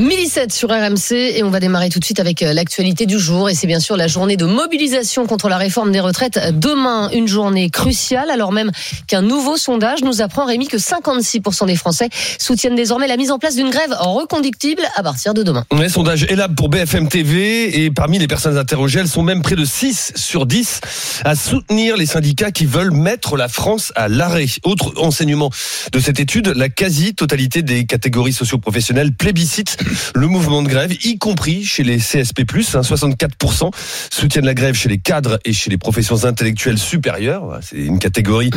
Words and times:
1007 0.00 0.52
sur 0.52 0.68
RMC 0.68 1.12
et 1.12 1.42
on 1.42 1.48
va 1.48 1.58
démarrer 1.58 1.88
tout 1.88 1.98
de 1.98 2.04
suite 2.04 2.20
avec 2.20 2.42
euh, 2.42 2.52
l'actualité 2.52 3.06
du 3.06 3.18
jour 3.18 3.48
et 3.48 3.54
c'est 3.54 3.66
bien 3.66 3.80
sûr 3.80 3.96
la 3.96 4.08
journée 4.08 4.36
de 4.36 4.44
mobilisation 4.44 5.26
contre 5.26 5.48
la 5.48 5.56
réforme 5.56 5.90
des 5.90 6.00
retraites. 6.00 6.38
Demain, 6.52 7.08
une 7.14 7.26
journée 7.26 7.70
cruciale 7.70 8.30
alors 8.30 8.52
même 8.52 8.72
qu'un 9.06 9.22
nouveau 9.22 9.56
sondage 9.56 10.02
nous 10.02 10.20
apprend 10.20 10.44
Rémi 10.44 10.68
que 10.68 10.76
56% 10.76 11.66
des 11.66 11.76
Français 11.76 12.10
soutiennent 12.38 12.74
désormais 12.74 13.06
la 13.06 13.16
mise 13.16 13.30
en 13.30 13.38
place 13.38 13.56
d'une 13.56 13.70
grève 13.70 13.94
reconductible 13.98 14.82
à 14.96 15.02
partir 15.02 15.32
de 15.32 15.42
demain. 15.42 15.64
Un 15.70 15.88
sondage 15.88 16.24
ELAB 16.24 16.54
pour 16.54 16.68
BFM 16.68 17.08
TV 17.08 17.84
et 17.84 17.90
parmi 17.90 18.18
les 18.18 18.26
personnes 18.26 18.58
interrogées, 18.58 18.98
elles 18.98 19.08
sont 19.08 19.22
même 19.22 19.40
près 19.40 19.56
de 19.56 19.64
6 19.64 20.12
sur 20.14 20.44
10 20.44 20.80
à 21.24 21.34
soutenir 21.34 21.96
les 21.96 22.06
syndicats 22.06 22.50
qui 22.50 22.66
veulent 22.66 22.92
mettre 22.92 23.36
la 23.38 23.48
France 23.48 23.92
à 23.96 24.08
l'arrêt. 24.08 24.46
Autre 24.64 24.92
enseignement 24.98 25.50
de 25.92 25.98
cette 26.00 26.20
étude, 26.20 26.48
la 26.54 26.68
quasi-totalité 26.68 27.62
des 27.62 27.86
catégories 27.86 28.34
socio-professionnelles 28.34 29.12
plébiscitent 29.12 29.78
le 30.14 30.26
mouvement 30.26 30.62
de 30.62 30.68
grève, 30.68 30.92
y 31.04 31.18
compris 31.18 31.64
chez 31.64 31.82
les 31.82 31.98
CSP+, 31.98 32.44
64% 32.44 33.70
soutiennent 34.10 34.44
la 34.44 34.54
grève 34.54 34.74
chez 34.74 34.88
les 34.88 34.98
cadres 34.98 35.38
et 35.44 35.52
chez 35.52 35.70
les 35.70 35.78
professions 35.78 36.24
intellectuelles 36.24 36.78
supérieures. 36.78 37.58
C'est 37.62 37.76
une 37.76 37.98
catégorie 37.98 38.50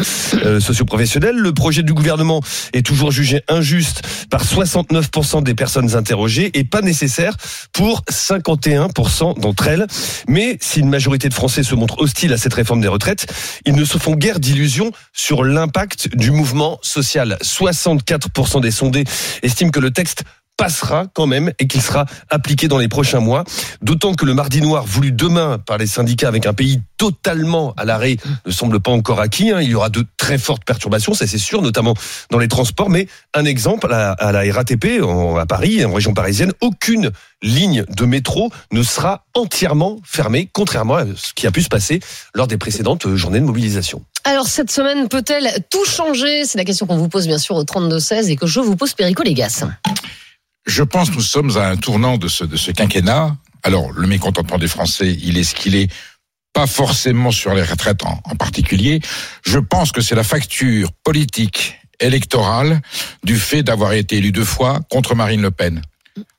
euh, 0.46 0.60
socio-professionnelle. 0.60 1.36
Le 1.36 1.54
projet 1.54 1.84
du 1.84 1.94
gouvernement 1.94 2.42
est 2.74 2.86
toujours 2.86 3.12
jugé 3.12 3.42
injuste 3.48 4.02
par 4.30 4.44
69% 4.44 5.44
des 5.44 5.56
personnes 5.56 5.96
interrogées 5.96 6.52
et 6.54 6.64
pas 6.64 6.82
nécessaire 6.82 7.36
pour 7.74 8.02
51% 8.10 9.40
d'entre 9.40 9.68
elles. 9.68 9.88
Mais 10.28 10.58
si 10.62 10.80
une 10.80 10.90
majorité 10.90 11.30
de 11.30 11.34
Français 11.34 11.64
se 11.64 11.76
montrent 11.76 12.00
hostiles 12.00 12.34
à 12.34 12.38
cette 12.38 12.54
réforme 12.54 12.82
des 12.82 12.88
retraites, 12.88 13.28
ils 13.66 13.76
ne 13.76 13.86
se 13.86 13.98
font 13.98 14.16
guère 14.16 14.40
d'illusions 14.40 14.92
sur 15.14 15.44
l'impact 15.44 16.16
du 16.16 16.32
mouvement 16.32 16.80
social. 16.82 17.38
64% 17.42 18.62
des 18.62 18.72
sondés 18.72 19.04
estiment 19.44 19.72
que 19.72 19.80
le 19.80 19.92
texte 19.92 20.24
passera 20.60 21.08
quand 21.14 21.26
même 21.26 21.54
et 21.58 21.68
qu'il 21.68 21.82
sera 21.82 22.06
appliqué 22.30 22.68
dans 22.68 22.78
les 22.78 22.90
prochains 22.90 23.22
mois. 23.22 23.46
D'autant 23.82 24.14
que 24.14 24.26
le 24.26 24.34
mardi 24.34 24.62
noir 24.62 24.84
voulu 24.86 25.14
demain 25.14 25.58
par 25.58 25.78
les 25.78 25.88
syndicats 25.88 26.28
avec 26.28 26.46
un 26.46 26.54
pays 26.54 26.82
totalement 26.98 27.74
à 27.78 27.86
l'arrêt 27.86 28.18
ne 28.46 28.52
semble 28.52 28.82
pas 28.82 28.92
encore 28.92 29.22
acquis. 29.22 29.52
Hein. 29.52 29.62
Il 29.62 29.70
y 29.70 29.76
aura 29.76 29.88
de 29.88 30.06
très 30.18 30.38
fortes 30.38 30.66
perturbations, 30.66 31.14
ça 31.14 31.28
c'est 31.28 31.38
sûr, 31.38 31.62
notamment 31.62 31.94
dans 32.30 32.40
les 32.40 32.50
transports. 32.50 32.90
Mais 32.90 33.08
un 33.34 33.46
exemple, 33.46 33.88
à 33.90 34.18
la, 34.34 34.54
RATP, 34.54 35.02
à 35.40 35.46
Paris, 35.46 35.86
en 35.86 35.94
région 35.94 36.14
parisienne, 36.14 36.52
aucune 36.60 37.12
ligne 37.42 37.86
de 37.88 38.04
métro 38.04 38.52
ne 38.74 38.84
sera 38.84 39.24
entièrement 39.36 40.02
fermée, 40.04 40.50
contrairement 40.52 40.96
à 40.96 41.06
ce 41.16 41.34
qui 41.34 41.48
a 41.48 41.52
pu 41.52 41.62
se 41.62 41.70
passer 41.70 42.02
lors 42.34 42.48
des 42.48 42.58
précédentes 42.58 43.16
journées 43.16 43.40
de 43.40 43.46
mobilisation. 43.46 44.04
Alors 44.26 44.48
cette 44.48 44.72
semaine 44.72 45.08
peut-elle 45.08 45.48
tout 45.70 45.86
changer? 45.86 46.44
C'est 46.44 46.58
la 46.58 46.66
question 46.66 46.86
qu'on 46.86 46.98
vous 46.98 47.08
pose 47.08 47.28
bien 47.28 47.38
sûr 47.38 47.56
au 47.56 47.64
32-16 47.64 48.30
et 48.30 48.36
que 48.36 48.46
je 48.46 48.60
vous 48.60 48.76
pose 48.76 48.94
Perico 48.94 49.24
Légas. 49.24 49.64
Je 50.70 50.84
pense 50.84 51.10
que 51.10 51.16
nous 51.16 51.22
sommes 51.22 51.58
à 51.58 51.68
un 51.70 51.78
tournant 51.78 52.18
de 52.18 52.28
ce, 52.28 52.72
quinquennat. 52.72 53.36
Alors, 53.64 53.92
le 53.92 54.06
mécontentement 54.06 54.60
des 54.60 54.68
Français, 54.68 55.18
il 55.24 55.40
est 55.40 55.44
ce 55.44 55.56
qu'il 55.56 55.76
est, 55.76 55.92
pas 56.54 56.68
forcément 56.68 57.32
sur 57.32 57.56
les 57.56 57.64
retraites 57.64 58.04
en, 58.04 58.22
en 58.24 58.36
particulier. 58.36 59.02
Je 59.44 59.58
pense 59.58 59.92
que 59.92 60.02
c'est 60.02 60.14
la 60.14 60.24
facture 60.24 60.92
politique 61.04 61.76
électorale 62.00 62.82
du 63.24 63.38
fait 63.38 63.64
d'avoir 63.64 63.94
été 63.94 64.18
élu 64.18 64.32
deux 64.32 64.46
fois 64.46 64.80
contre 64.92 65.16
Marine 65.16 65.42
Le 65.42 65.50
Pen. 65.50 65.82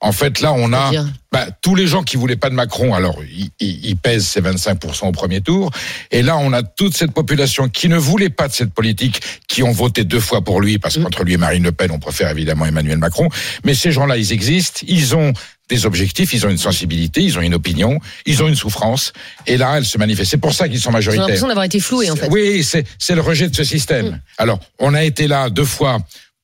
En 0.01 0.13
fait, 0.13 0.41
là, 0.41 0.53
on 0.53 0.73
a 0.73 0.91
bah, 1.33 1.47
tous 1.63 1.75
les 1.75 1.87
gens 1.87 2.03
qui 2.03 2.17
voulaient 2.17 2.37
pas 2.37 2.51
de 2.51 2.55
Macron. 2.55 2.95
Alors, 2.95 3.19
ils, 3.61 3.97
pèsent 3.97 4.27
ces 4.27 4.41
25% 4.41 5.09
au 5.09 5.13
premier 5.13 5.41
tour. 5.41 5.71
Et 6.11 6.23
là, 6.23 6.37
on 6.39 6.53
a 6.53 6.63
toute 6.63 6.97
cette 6.97 7.13
population 7.13 7.69
qui 7.69 7.89
ne 7.89 7.97
voulait 7.97 8.31
pas 8.31 8.49
de 8.49 8.53
cette 8.53 8.73
politique, 8.73 9.21
qui 9.49 9.63
ont 9.63 9.73
voté 9.73 10.05
deux 10.05 10.21
fois 10.21 10.43
pour 10.43 10.61
lui, 10.61 10.79
parce 10.79 10.99
qu'entre 10.99 11.25
lui 11.25 11.35
et 11.35 11.37
Marine 11.37 11.63
Le 11.63 11.73
Pen, 11.73 11.91
on 11.91 11.99
préfère 11.99 12.31
évidemment 12.31 12.67
Emmanuel 12.67 12.99
Macron. 12.99 13.29
Mais 13.65 13.75
ces 13.75 13.93
gens-là, 13.93 14.17
ils 14.17 14.33
existent. 14.33 14.81
Ils 14.87 15.15
ont 15.15 15.33
des 15.71 15.87
objectifs, 15.87 16.35
ils 16.35 16.45
ont 16.45 16.51
une 16.51 16.59
sensibilité, 16.59 17.23
ils 17.23 17.39
ont 17.39 17.43
une 17.43 17.55
opinion, 17.55 18.01
ils 18.27 18.43
ont 18.43 18.49
une 18.49 18.57
souffrance. 18.57 19.13
Et 19.47 19.57
là, 19.57 19.79
elle 19.79 19.85
se 19.85 19.97
manifeste. 19.99 20.31
C'est 20.33 20.37
pour 20.37 20.53
ça 20.53 20.69
qu'ils 20.69 20.81
sont 20.81 20.91
majoritaires. 20.91 21.27
J'ai 21.27 21.29
l'impression 21.29 21.47
d'avoir 21.47 21.65
été 21.65 21.79
floués, 21.81 22.11
en 22.11 22.17
fait. 22.17 22.29
Oui, 22.31 22.65
c'est 22.65 23.15
le 23.15 23.21
rejet 23.21 23.49
de 23.49 23.55
ce 23.55 23.65
système. 23.65 24.07
Mm. 24.09 24.21
Alors, 24.39 24.59
on 24.79 24.95
a 24.95 25.05
été 25.05 25.29
là 25.29 25.49
deux 25.49 25.65
fois 25.65 25.99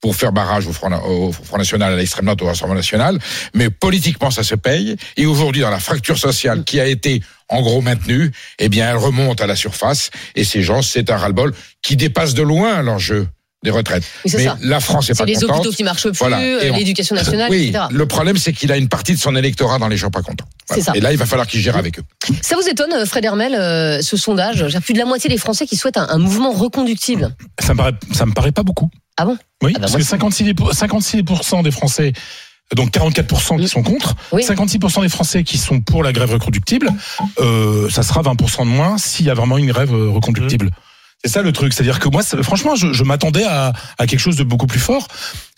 pour 0.06 0.14
faire 0.14 0.30
barrage 0.30 0.68
au 0.68 0.72
Front, 0.72 0.92
au 1.04 1.32
Front 1.32 1.58
National, 1.58 1.92
à 1.92 1.96
l'extrême 1.96 2.26
droite, 2.26 2.40
au 2.40 2.46
Rassemblement 2.46 2.76
National. 2.76 3.18
Mais 3.54 3.70
politiquement, 3.70 4.30
ça 4.30 4.44
se 4.44 4.54
paye. 4.54 4.94
Et 5.16 5.26
aujourd'hui, 5.26 5.62
dans 5.62 5.70
la 5.70 5.80
fracture 5.80 6.16
sociale 6.16 6.62
qui 6.62 6.78
a 6.78 6.86
été 6.86 7.22
en 7.48 7.60
gros 7.60 7.80
maintenue, 7.80 8.30
eh 8.60 8.68
bien, 8.68 8.88
elle 8.88 8.98
remonte 8.98 9.40
à 9.40 9.48
la 9.48 9.56
surface. 9.56 10.10
Et 10.36 10.44
ces 10.44 10.62
gens, 10.62 10.80
c'est 10.80 11.10
un 11.10 11.16
ras-le-bol 11.16 11.52
qui 11.82 11.96
dépasse 11.96 12.34
de 12.34 12.44
loin 12.44 12.82
l'enjeu 12.82 13.26
des 13.64 13.72
retraites. 13.72 14.04
Mais, 14.32 14.46
la 14.62 14.78
France 14.78 15.10
est, 15.10 15.14
pas 15.14 15.24
contente. 15.24 15.40
C'est 15.40 15.46
les 15.46 15.52
hôpitaux 15.52 15.72
qui 15.72 15.82
marchent 15.82 16.08
plus, 16.08 16.32
euh, 16.32 16.72
l'éducation 16.72 17.16
nationale, 17.16 17.50
oui, 17.50 17.72
Le 17.90 18.06
problème, 18.06 18.36
c'est 18.36 18.52
qu'il 18.52 18.70
a 18.70 18.76
une 18.76 18.88
partie 18.88 19.12
de 19.12 19.18
son 19.18 19.34
électorat 19.34 19.80
dans 19.80 19.88
les 19.88 19.96
gens 19.96 20.10
pas 20.10 20.22
contents. 20.22 20.46
Ça. 20.70 20.92
Et 20.94 21.00
là, 21.00 21.10
il 21.10 21.18
va 21.18 21.26
falloir 21.26 21.48
qu'il 21.48 21.60
gère 21.60 21.76
avec 21.76 21.98
eux. 21.98 22.04
Ça 22.42 22.54
vous 22.54 22.68
étonne, 22.68 22.92
euh, 22.92 23.06
Fred 23.06 23.24
Hermel, 23.24 23.56
euh, 23.56 24.02
ce 24.02 24.16
sondage? 24.16 24.64
Plus 24.84 24.94
de 24.94 24.98
la 24.98 25.04
moitié 25.04 25.28
des 25.28 25.38
Français 25.38 25.66
qui 25.66 25.74
souhaitent 25.74 25.96
un, 25.96 26.18
mouvement 26.18 26.52
reconductible. 26.52 27.34
Ça 27.58 27.72
me 27.72 27.78
paraît, 27.78 27.94
ça 28.12 28.24
me 28.24 28.32
paraît 28.32 28.52
pas 28.52 28.62
beaucoup. 28.62 28.88
Ah 29.16 29.24
bon? 29.24 29.38
Oui, 29.62 29.72
ah 29.74 29.78
bah 29.78 29.82
parce 29.82 29.96
que 29.96 30.02
56, 30.02 30.52
56% 30.52 31.62
des 31.62 31.70
Français 31.70 32.12
donc 32.74 32.90
44% 32.90 33.60
qui 33.60 33.68
sont 33.68 33.82
contre, 33.82 34.16
56% 34.32 35.02
des 35.02 35.08
Français 35.08 35.44
qui 35.44 35.56
sont 35.56 35.80
pour 35.80 36.02
la 36.02 36.12
grève 36.12 36.32
reconductible, 36.32 36.90
euh, 37.38 37.88
ça 37.90 38.02
sera 38.02 38.22
20% 38.22 38.64
de 38.64 38.70
moins 38.70 38.98
s'il 38.98 39.26
y 39.26 39.30
a 39.30 39.34
vraiment 39.34 39.56
une 39.56 39.68
grève 39.68 39.92
reconductible. 39.92 40.70
C'est 41.24 41.30
ça 41.30 41.42
le 41.42 41.52
truc, 41.52 41.72
c'est-à-dire 41.72 41.98
que 41.98 42.08
moi, 42.08 42.22
franchement, 42.42 42.74
je, 42.74 42.92
je 42.92 43.04
m'attendais 43.04 43.44
à, 43.44 43.72
à, 43.98 44.06
quelque 44.06 44.18
chose 44.18 44.36
de 44.36 44.44
beaucoup 44.44 44.66
plus 44.66 44.80
fort. 44.80 45.08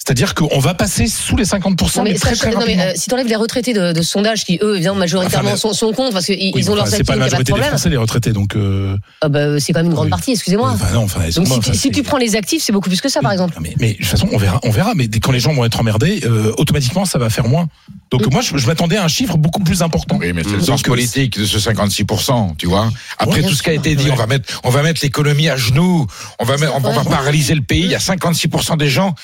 C'est-à-dire 0.08 0.34
qu'on 0.34 0.58
va 0.58 0.72
passer 0.72 1.06
sous 1.06 1.36
les 1.36 1.44
50%. 1.44 2.02
mais, 2.02 2.14
très, 2.14 2.34
très 2.34 2.52
non, 2.52 2.62
mais 2.66 2.80
euh, 2.80 2.92
si 2.96 3.08
tu 3.08 3.14
enlèves 3.14 3.26
les 3.26 3.36
retraités 3.36 3.74
de, 3.74 3.92
de 3.92 4.00
sondage 4.00 4.46
qui, 4.46 4.58
eux, 4.62 4.76
évidemment, 4.76 5.00
majoritairement 5.00 5.54
sont, 5.54 5.74
sont, 5.74 5.92
contre 5.92 6.14
parce 6.14 6.24
qu'ils 6.24 6.56
ils 6.56 6.70
ont 6.70 6.74
leurs 6.74 6.84
actifs, 6.84 6.96
C'est 6.96 7.04
pas 7.04 7.16
la 7.16 7.26
majorité 7.26 7.52
des 7.52 7.60
Français, 7.60 7.90
les 7.90 7.98
retraités, 7.98 8.32
donc. 8.32 8.56
Euh... 8.56 8.96
Ah 9.20 9.28
bah, 9.28 9.60
c'est 9.60 9.74
quand 9.74 9.80
même 9.80 9.88
une 9.88 9.94
grande 9.94 10.08
partie, 10.08 10.30
excusez-moi. 10.30 10.70
Enfin, 10.70 10.94
non, 10.94 11.02
enfin, 11.02 11.28
donc 11.36 11.62
si, 11.62 11.74
si 11.74 11.90
tu 11.90 12.02
prends 12.02 12.16
les 12.16 12.36
actifs, 12.36 12.62
c'est 12.62 12.72
beaucoup 12.72 12.88
plus 12.88 13.02
que 13.02 13.10
ça, 13.10 13.20
par 13.20 13.32
exemple. 13.32 13.58
Mais, 13.60 13.74
mais, 13.78 13.92
de 13.92 13.96
toute 13.98 14.06
façon, 14.06 14.30
on 14.32 14.38
verra, 14.38 14.60
on 14.62 14.70
verra. 14.70 14.94
Mais 14.94 15.10
quand 15.10 15.30
les 15.30 15.40
gens 15.40 15.52
vont 15.52 15.66
être 15.66 15.78
emmerdés, 15.78 16.20
euh, 16.24 16.54
automatiquement, 16.56 17.04
ça 17.04 17.18
va 17.18 17.28
faire 17.28 17.46
moins. 17.46 17.68
Donc 18.10 18.26
mm. 18.26 18.32
moi, 18.32 18.40
je, 18.40 18.56
je 18.56 18.66
m'attendais 18.66 18.96
à 18.96 19.04
un 19.04 19.08
chiffre 19.08 19.36
beaucoup 19.36 19.62
plus 19.62 19.82
important. 19.82 20.16
Oui, 20.18 20.32
mais 20.32 20.42
c'est 20.42 20.56
le 20.56 20.62
sens 20.62 20.80
politique 20.80 21.38
de 21.38 21.44
ce 21.44 21.58
56%, 21.58 22.56
tu 22.56 22.66
vois. 22.66 22.90
Après 23.18 23.42
tout 23.42 23.52
ce 23.52 23.62
qui 23.62 23.68
a 23.68 23.74
été 23.74 23.94
dit, 23.94 24.10
on 24.10 24.16
va 24.16 24.26
mettre, 24.26 24.58
on 24.64 24.70
va 24.70 24.82
mettre 24.82 25.00
l'économie 25.02 25.50
à 25.50 25.58
genoux, 25.58 26.06
on 26.38 26.44
va, 26.46 26.54
on 26.74 26.80
va 26.80 27.04
paralyser 27.04 27.54
le 27.54 27.60
pays. 27.60 27.82
Il 27.82 27.90
y 27.90 27.94
a 27.94 27.98
56% 27.98 28.78
des 28.78 28.88
gens 28.88 29.14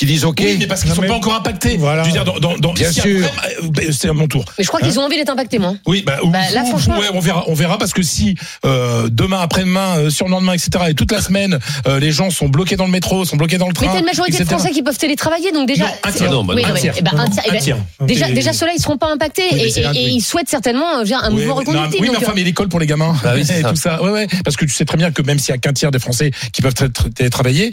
qui 0.00 0.06
disent 0.06 0.24
OK. 0.24 0.40
Oui, 0.40 0.56
mais 0.58 0.66
parce 0.66 0.80
qu'ils 0.80 0.92
ne 0.92 0.94
sont 0.94 1.02
pas 1.02 1.12
encore 1.12 1.34
impactés. 1.34 1.76
Voilà. 1.76 2.04
Je 2.04 2.08
veux 2.08 2.14
dire, 2.14 2.24
dans, 2.24 2.38
dans, 2.38 2.56
dans 2.56 2.72
Bien 2.72 2.90
sûr. 2.90 3.04
Euh, 3.04 3.68
ben, 3.68 3.92
c'est 3.92 4.08
à 4.08 4.14
mon 4.14 4.28
tour. 4.28 4.46
Mais 4.56 4.64
je 4.64 4.68
crois 4.68 4.80
qu'ils 4.80 4.98
hein 4.98 5.02
ont 5.02 5.04
envie 5.04 5.16
d'être 5.16 5.28
impactés, 5.28 5.58
moi. 5.58 5.74
Oui, 5.86 6.02
bah, 6.06 6.20
bah 6.24 6.38
là, 6.54 6.64
franchement. 6.64 6.98
Ouais, 6.98 7.08
on 7.12 7.20
verra, 7.20 7.44
on 7.48 7.54
verra 7.54 7.76
parce 7.76 7.92
que 7.92 8.00
si 8.02 8.34
euh, 8.64 9.08
demain, 9.12 9.40
après-demain, 9.40 9.98
euh, 9.98 10.10
sur 10.10 10.24
le 10.24 10.30
lendemain, 10.30 10.54
etc., 10.54 10.86
et 10.88 10.94
toute 10.94 11.12
la 11.12 11.20
semaine, 11.20 11.58
euh, 11.86 12.00
les 12.00 12.12
gens 12.12 12.30
sont 12.30 12.48
bloqués 12.48 12.76
dans 12.76 12.86
le 12.86 12.90
métro, 12.90 13.26
sont 13.26 13.36
bloqués 13.36 13.58
dans 13.58 13.68
le 13.68 13.74
train. 13.74 13.88
Mais 13.88 13.92
t'as 13.92 13.98
une 13.98 14.06
majorité 14.06 14.38
de 14.38 14.48
Français 14.48 14.70
qui 14.70 14.82
peuvent 14.82 14.96
télétravailler, 14.96 15.52
donc 15.52 15.68
déjà. 15.68 15.84
Non, 15.84 15.92
un 16.02 16.12
tiers. 16.12 16.30
Non, 16.30 16.44
bah, 16.44 16.54
oui, 16.56 16.64
un, 16.64 16.72
tiers. 16.72 16.94
Eh 16.96 17.02
ben, 17.02 17.10
un, 17.18 17.28
tiers. 17.28 17.44
Eh 17.46 17.50
ben, 17.50 18.06
déjà, 18.06 18.30
déjà, 18.30 18.54
ceux-là, 18.54 18.72
ils 18.74 18.80
seront 18.80 18.96
pas 18.96 19.12
impactés 19.12 19.42
oui, 19.52 19.60
et, 19.76 19.80
et, 19.80 19.84
et, 19.96 20.08
ils 20.08 20.22
souhaitent 20.22 20.48
certainement 20.48 20.96
un 20.96 21.30
mouvement 21.30 21.56
reconductible. 21.56 22.04
Oui, 22.04 22.08
mais 22.10 22.16
enfin, 22.16 22.32
mais 22.34 22.42
l'école 22.42 22.70
pour 22.70 22.80
les 22.80 22.86
gamins. 22.86 23.14
Bah, 23.22 23.34
et 23.38 23.62
tout 23.62 23.76
ça. 23.76 24.02
Ouais, 24.02 24.10
ouais. 24.10 24.26
Parce 24.46 24.56
que 24.56 24.64
tu 24.64 24.72
sais 24.72 24.86
très 24.86 24.96
bien 24.96 25.10
que 25.10 25.20
même 25.20 25.38
s'il 25.38 25.50
y 25.50 25.54
a 25.54 25.58
qu'un 25.58 25.74
tiers 25.74 25.90
des 25.90 25.98
Français 25.98 26.30
qui 26.54 26.62
peuvent 26.62 26.72
télétravailler, 27.14 27.70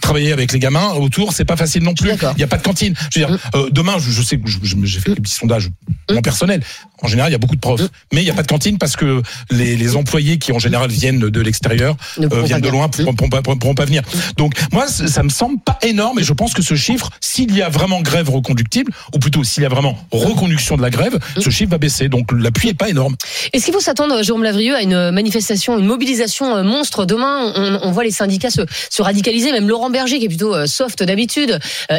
travailler 0.00 0.32
avec 0.32 0.52
les 0.52 0.60
gamins 0.60 0.92
autour, 0.92 1.31
c'est 1.32 1.44
pas 1.44 1.56
facile 1.56 1.82
non 1.82 1.94
plus. 1.94 2.10
Il 2.10 2.36
n'y 2.36 2.42
a 2.42 2.46
pas 2.46 2.58
de 2.58 2.62
cantine. 2.62 2.94
Je 3.10 3.20
veux 3.20 3.26
dire, 3.26 3.34
mm. 3.34 3.56
euh, 3.56 3.70
demain, 3.70 3.96
je, 3.98 4.10
je, 4.10 4.22
sais 4.22 4.38
que 4.38 4.48
j'ai 4.84 5.00
fait 5.00 5.14
des 5.14 5.20
petits 5.20 5.34
sondages 5.34 5.70
mon 6.10 6.18
mm. 6.18 6.22
personnel. 6.22 6.62
En 7.02 7.08
général, 7.08 7.30
il 7.30 7.32
y 7.32 7.36
a 7.36 7.38
beaucoup 7.38 7.56
de 7.56 7.60
profs, 7.60 7.82
mm. 7.82 7.88
mais 8.12 8.22
il 8.22 8.24
n'y 8.24 8.30
a 8.30 8.34
pas 8.34 8.42
de 8.42 8.48
cantine 8.48 8.78
parce 8.78 8.96
que 8.96 9.22
les, 9.50 9.76
les, 9.76 9.96
employés 9.96 10.38
qui 10.38 10.52
en 10.52 10.58
général 10.58 10.90
viennent 10.90 11.18
de 11.18 11.40
l'extérieur 11.40 11.96
euh, 12.18 12.42
viennent 12.42 12.60
de 12.60 12.68
loin, 12.68 12.88
pourront, 12.88 13.14
pourront, 13.14 13.56
pourront, 13.58 13.74
pas 13.74 13.84
venir. 13.84 14.02
Donc 14.36 14.54
moi, 14.72 14.86
ça 14.88 15.22
me 15.22 15.28
semble 15.28 15.58
pas 15.60 15.78
énorme, 15.82 16.18
et 16.18 16.22
je 16.22 16.32
pense 16.32 16.54
que 16.54 16.62
ce 16.62 16.74
chiffre, 16.74 17.10
s'il 17.20 17.54
y 17.54 17.62
a 17.62 17.68
vraiment 17.68 18.00
grève 18.00 18.30
reconductible, 18.30 18.92
ou 19.14 19.18
plutôt 19.18 19.44
s'il 19.44 19.62
y 19.62 19.66
a 19.66 19.68
vraiment 19.68 19.98
reconduction 20.10 20.76
de 20.76 20.82
la 20.82 20.90
grève, 20.90 21.18
ce 21.38 21.50
chiffre 21.50 21.70
va 21.70 21.78
baisser. 21.78 22.08
Donc 22.08 22.32
l'appui 22.32 22.68
est 22.68 22.74
pas 22.74 22.88
énorme. 22.88 23.16
Est-ce 23.52 23.64
qu'il 23.64 23.74
faut 23.74 23.80
s'attendre, 23.80 24.22
Jérôme 24.22 24.44
Lavrieux, 24.44 24.76
à 24.76 24.82
une 24.82 25.10
manifestation, 25.10 25.78
une 25.78 25.86
mobilisation 25.86 26.56
euh, 26.56 26.62
monstre 26.62 27.04
demain? 27.04 27.52
On, 27.54 27.80
on, 27.82 27.92
voit 27.92 28.04
les 28.04 28.10
syndicats 28.10 28.50
se, 28.50 28.62
se 28.90 29.02
radicaliser, 29.02 29.52
même 29.52 29.68
Laurent 29.68 29.90
Berger, 29.90 30.18
qui 30.18 30.24
est 30.24 30.28
plutôt 30.28 30.66
soft 30.66 31.02
d'habitude, 31.02 31.21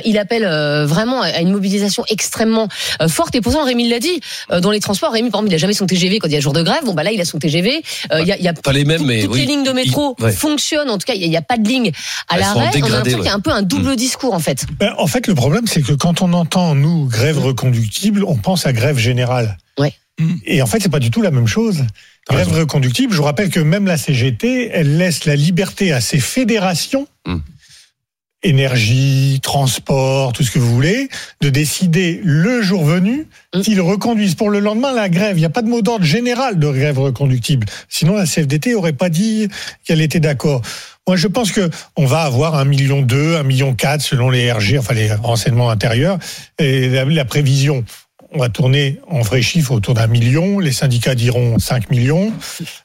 il 0.06 0.18
appelle 0.18 0.46
euh, 0.46 0.86
vraiment 0.86 1.22
à 1.22 1.40
une 1.40 1.52
mobilisation 1.52 2.04
extrêmement 2.10 2.68
euh, 3.02 3.08
forte. 3.08 3.36
Et 3.36 3.42
pourtant, 3.42 3.64
Rémi 3.66 3.88
l'a 3.88 4.00
dit, 4.00 4.20
euh, 4.52 4.60
dans 4.60 4.72
les 4.72 4.80
transports, 4.80 5.12
Rémi, 5.12 5.30
par 5.30 5.42
exemple, 5.42 5.52
il 5.52 5.56
a 5.56 5.58
jamais 5.58 5.74
son 5.74 5.86
TGV 5.86 6.20
quand 6.20 6.28
il 6.28 6.34
y 6.34 6.38
a 6.38 6.40
jour 6.40 6.54
de 6.54 6.64
grève. 6.64 6.84
Bon, 6.86 6.94
bah 6.94 7.04
là, 7.04 7.12
il 7.12 7.22
a 7.22 7.26
son 7.26 7.40
TGV. 7.40 7.84
Il 8.20 8.28
y 8.28 8.32
a, 8.32 8.38
y 8.38 8.48
a 8.48 8.54
pas 8.54 8.74
les 8.74 8.86
mêmes, 8.86 9.06
mais 9.06 9.24
toutes 9.24 9.36
les 9.36 9.46
lignes 9.46 9.64
de 9.64 9.72
métro 9.72 10.16
fonctionnent. 10.36 10.90
En 10.90 10.98
tout 10.98 11.06
cas, 11.06 11.14
il 11.14 11.30
n'y 11.30 11.38
a, 11.38 11.42
pas 11.42 11.58
de 11.58 11.68
ligne 11.68 11.92
à 12.30 12.38
l'arrêt. 12.38 12.70
On 12.76 12.86
a 12.86 12.90
l'impression 12.90 13.18
qu'il 13.18 13.28
y 13.28 13.30
a 13.30 13.34
un 13.34 13.40
peu 13.40 13.52
un 13.52 13.62
double 13.62 13.92
mm. 13.92 13.96
discours, 13.96 14.34
en 14.34 14.40
fait. 14.40 14.66
Ben, 14.80 14.94
en 14.98 15.08
fait, 15.08 15.28
le 15.28 15.36
problème, 15.36 15.68
c'est 15.68 15.82
que 15.82 15.94
quand 15.94 16.22
on 16.22 16.34
entend, 16.34 16.76
nous, 16.76 17.06
grève 17.08 17.40
reconductible, 17.40 18.24
on 18.26 18.36
pense 18.36 18.66
à 18.66 18.74
grève 18.74 18.98
générale. 18.98 19.58
Ouais. 19.78 19.94
Et 20.46 20.62
en 20.62 20.68
fait, 20.68 20.80
c'est 20.80 20.92
pas 20.92 21.00
du 21.00 21.12
tout 21.12 21.22
la 21.22 21.32
même 21.32 21.48
chose. 21.48 21.84
Grève 22.30 22.52
reconductible. 22.52 23.14
Je 23.14 23.18
vous 23.18 23.24
rappelle 23.24 23.50
que 23.50 23.60
même 23.60 23.86
la 23.86 23.98
CGT, 23.98 24.70
elle 24.72 24.98
laisse 24.98 25.26
la 25.26 25.36
liberté 25.36 25.92
à 25.92 26.02
ses 26.02 26.20
fédérations. 26.20 27.08
Énergie, 28.44 29.40
transport, 29.42 30.34
tout 30.34 30.44
ce 30.44 30.52
que 30.52 30.60
vous 30.60 30.74
voulez, 30.74 31.10
de 31.42 31.50
décider 31.50 32.22
le 32.24 32.62
jour 32.62 32.84
venu 32.84 33.28
hum. 33.54 33.64
s'ils 33.64 33.82
reconduisent 33.82 34.36
pour 34.36 34.50
le 34.50 34.60
lendemain 34.60 34.94
la 34.94 35.10
grève. 35.10 35.38
Il 35.38 35.40
n'y 35.40 35.46
a 35.46 35.50
pas 35.50 35.62
de 35.62 35.70
mot 35.70 35.82
d'ordre 35.82 36.06
général 36.06 36.60
de 36.60 36.72
grève 36.72 37.00
reconductible. 37.00 37.66
Sinon, 37.90 38.16
la 38.16 38.26
CFDT 38.26 38.76
aurait 38.76 38.94
pas 38.94 39.10
dit 39.10 39.48
qu'elle 39.86 40.02
était 40.02 40.20
d'accord. 40.20 40.62
Moi, 41.08 41.18
je 41.18 41.28
pense 41.28 41.52
que 41.52 41.70
on 41.98 42.06
va 42.06 42.22
avoir 42.22 42.56
un 42.56 42.64
million 42.64 43.02
deux, 43.02 43.36
un 43.36 43.44
million 43.44 43.74
quatre 43.74 44.02
selon 44.02 44.30
les 44.30 44.52
RG, 44.52 44.78
enfin 44.80 44.94
les 44.94 45.14
renseignements 45.14 45.70
intérieurs 45.70 46.18
et 46.60 46.88
la, 46.90 47.26
prévision. 47.26 47.84
On 48.32 48.40
va 48.40 48.50
tourner 48.50 49.00
en 49.10 49.20
vrai 49.20 49.42
chiffre 49.42 49.74
autour 49.74 49.96
d'un 49.96 50.08
million. 50.08 50.60
Les 50.60 50.72
syndicats 50.72 51.14
diront 51.14 51.60
5 51.60 51.92
millions. 51.92 52.32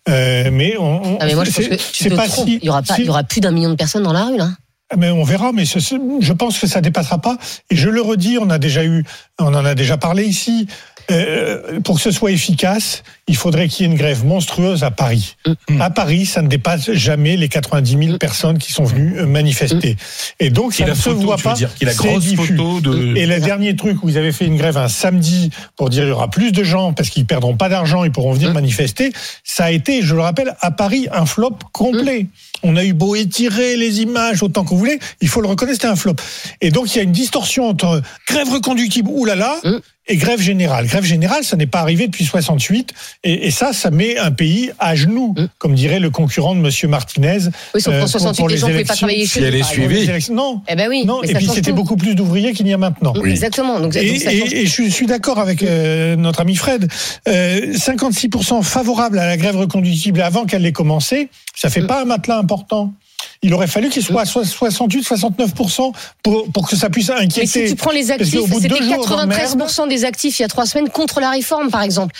Euh, 0.09 0.51
mais 0.53 0.77
on, 0.79 1.17
ah 1.21 1.27
mais 1.27 1.35
moi, 1.35 1.45
je 1.45 1.53
pense 1.53 1.69
que 1.69 1.93
tu 1.93 2.11
pas 2.11 2.29
si, 2.29 2.59
il 2.61 2.65
y 2.65 2.69
aura 2.69 2.83
y 2.99 3.09
aura 3.09 3.23
plus 3.23 3.41
d'un 3.41 3.53
million 3.53 3.71
de 3.71 3.77
personnes 3.77 4.03
dans 4.03 4.13
la 4.13 4.25
rue 4.25 4.37
là. 4.37 4.51
Mais 4.97 5.11
on 5.11 5.23
verra, 5.23 5.53
mais 5.53 5.65
je 5.67 6.33
pense 6.33 6.59
que 6.59 6.67
ça 6.67 6.81
dépassera 6.81 7.19
pas. 7.19 7.37
Et 7.71 7.77
je 7.77 7.91
le 7.91 8.01
redis, 8.01 8.39
on 8.39 8.49
a 8.49 8.59
déjà 8.59 8.85
eu, 8.85 9.05
on 9.39 9.55
en 9.55 9.65
a 9.65 9.75
déjà 9.75 9.99
parlé 9.99 10.25
ici. 10.25 10.67
Euh, 11.11 11.81
pour 11.81 11.97
que 11.97 12.03
ce 12.03 12.11
soit 12.11 12.33
efficace, 12.33 13.03
il 13.29 13.37
faudrait 13.37 13.69
qu'il 13.69 13.87
y 13.87 13.89
ait 13.89 13.93
une 13.93 13.99
grève 13.99 14.27
monstrueuse 14.27 14.85
à 14.85 14.91
Paris. 14.91 15.37
Mm. 15.71 15.81
À 15.81 15.89
Paris, 15.89 16.27
ça 16.27 16.43
ne 16.43 16.49
dépasse 16.49 16.93
jamais 16.93 17.37
les 17.37 17.49
90 17.49 17.91
000 17.91 18.03
mm. 18.03 18.19
personnes 18.19 18.59
qui 18.59 18.73
sont 18.73 18.85
venues 18.85 19.19
euh, 19.19 19.27
manifester. 19.27 19.95
Mm. 19.95 19.97
Et 20.41 20.51
donc, 20.51 20.75
ça 20.75 20.85
ne 20.85 20.95
se 20.95 21.09
voit 21.09 21.39
pas. 21.39 21.55
Dire, 21.55 21.71
la 21.81 21.95
grosse 21.95 22.35
photo 22.35 22.81
de... 22.83 23.17
Et 23.17 23.25
le 23.25 23.41
dernier 23.41 23.75
truc 23.75 24.03
où 24.03 24.11
ils 24.11 24.19
avaient 24.19 24.33
fait 24.33 24.45
une 24.45 24.59
grève 24.59 24.77
un 24.77 24.89
samedi 24.89 25.51
pour 25.77 25.89
dire 25.89 26.05
il 26.05 26.09
y 26.09 26.13
aura 26.13 26.29
plus 26.29 26.53
de 26.53 26.63
gens 26.63 26.93
parce 26.93 27.09
qu'ils 27.09 27.25
perdront 27.25 27.57
pas 27.57 27.71
d'argent, 27.71 28.05
ils 28.05 28.13
pourront 28.13 28.35
venir 28.35 28.53
manifester, 28.53 29.13
ça 29.45 29.65
a 29.65 29.71
été, 29.71 30.03
je 30.03 30.15
le 30.15 30.21
rappelle, 30.21 30.57
à 30.61 30.71
Paris, 30.71 31.09
un 31.11 31.25
flop 31.25 31.57
complet. 31.73 32.27
On 32.63 32.77
a 32.77 32.85
eu 32.85 32.93
beau 32.93 33.15
étirer 33.15 33.77
les 33.77 34.01
images 34.01 34.43
autant 34.43 34.65
vous 34.71 34.79
voulez, 34.79 34.99
il 35.21 35.29
faut 35.29 35.41
le 35.41 35.49
reconnaître, 35.49 35.77
c'était 35.81 35.93
un 35.93 35.97
flop. 35.97 36.17
Et 36.61 36.71
donc, 36.71 36.95
il 36.95 36.97
y 36.97 37.01
a 37.01 37.05
une 37.05 37.13
distorsion 37.13 37.69
entre 37.69 38.03
grève 38.27 38.49
reconductible, 38.49 39.09
oulala, 39.11 39.61
et 40.09 40.17
grève 40.17 40.41
générale. 40.41 40.87
Grève 40.87 41.05
générale, 41.05 41.45
ça 41.45 41.57
n'est 41.57 41.67
pas 41.67 41.81
arrivé 41.81 42.07
depuis 42.07 42.25
68, 42.25 42.93
et, 43.25 43.47
et, 43.47 43.51
ça, 43.51 43.73
ça 43.73 43.91
met 43.91 44.19
un 44.19 44.31
pays 44.31 44.71
à 44.79 44.95
genoux, 44.95 45.35
mm. 45.37 45.47
comme 45.59 45.75
dirait 45.75 46.01
le 46.01 46.11
concurrent 46.11 46.55
de 46.55 46.61
Monsieur 46.61 46.89
Martinez. 46.89 47.39
Oui, 47.75 47.81
sauf 47.81 47.99
qu'en 47.99 48.07
68, 48.07 48.49
les, 48.49 48.57
gens 48.57 48.69
ne 48.69 48.83
pas 48.83 48.95
travailler 48.95 49.27
chez 49.27 49.41
si 49.41 49.45
elle 49.45 49.55
est 49.55 49.63
suivie. 49.63 50.09
Non, 50.31 50.63
eh 50.69 50.75
ben 50.75 50.89
oui, 50.89 51.05
non. 51.05 51.23
et 51.23 51.35
puis 51.35 51.49
c'était 51.49 51.73
beaucoup 51.73 51.97
plus 51.97 52.15
d'ouvriers 52.15 52.53
qu'il 52.53 52.67
y 52.67 52.73
a 52.73 52.79
maintenant. 52.79 53.13
Oui. 53.21 53.31
Exactement. 53.31 53.81
Donc, 53.81 53.95
et, 53.97 54.63
et, 54.63 54.67
je 54.67 54.89
suis 54.89 55.07
d'accord 55.07 55.39
avec 55.39 55.63
euh, 55.63 56.17
notre 56.17 56.41
ami 56.41 56.57
Fred. 56.57 56.91
Euh, 57.29 57.73
56% 57.73 58.63
favorables 58.63 59.19
à 59.19 59.27
la 59.27 59.37
grève 59.37 59.57
reconductible 59.57 60.21
avant 60.23 60.47
qu'elle 60.47 60.65
ait 60.67 60.73
commencé, 60.73 61.29
ça 61.55 61.71
fait 61.71 61.83
mm. 61.83 61.87
pas 61.87 62.03
un 62.03 62.05
matelas 62.05 62.39
important 62.39 62.93
il 63.43 63.55
aurait 63.55 63.67
fallu 63.67 63.89
qu'il 63.89 64.03
soit 64.03 64.23
à 64.23 64.25
68-69% 64.25 65.93
pour, 66.23 66.51
pour 66.53 66.69
que 66.69 66.77
ça 66.77 66.91
puisse 66.91 67.11
inquiéter. 67.11 67.41
Mais 67.41 67.47
si 67.47 67.75
tu 67.75 67.77
prends 67.77 67.93
les 67.93 68.11
actifs, 68.11 68.41
c'était 68.53 68.69
93% 68.69 69.89
des 69.89 70.05
actifs 70.05 70.39
il 70.39 70.43
y 70.43 70.45
a 70.45 70.49
trois 70.49 70.67
semaines 70.67 70.89
contre 70.89 71.21
la 71.21 71.31
réforme, 71.31 71.71
par 71.71 71.83
exemple. 71.83 72.15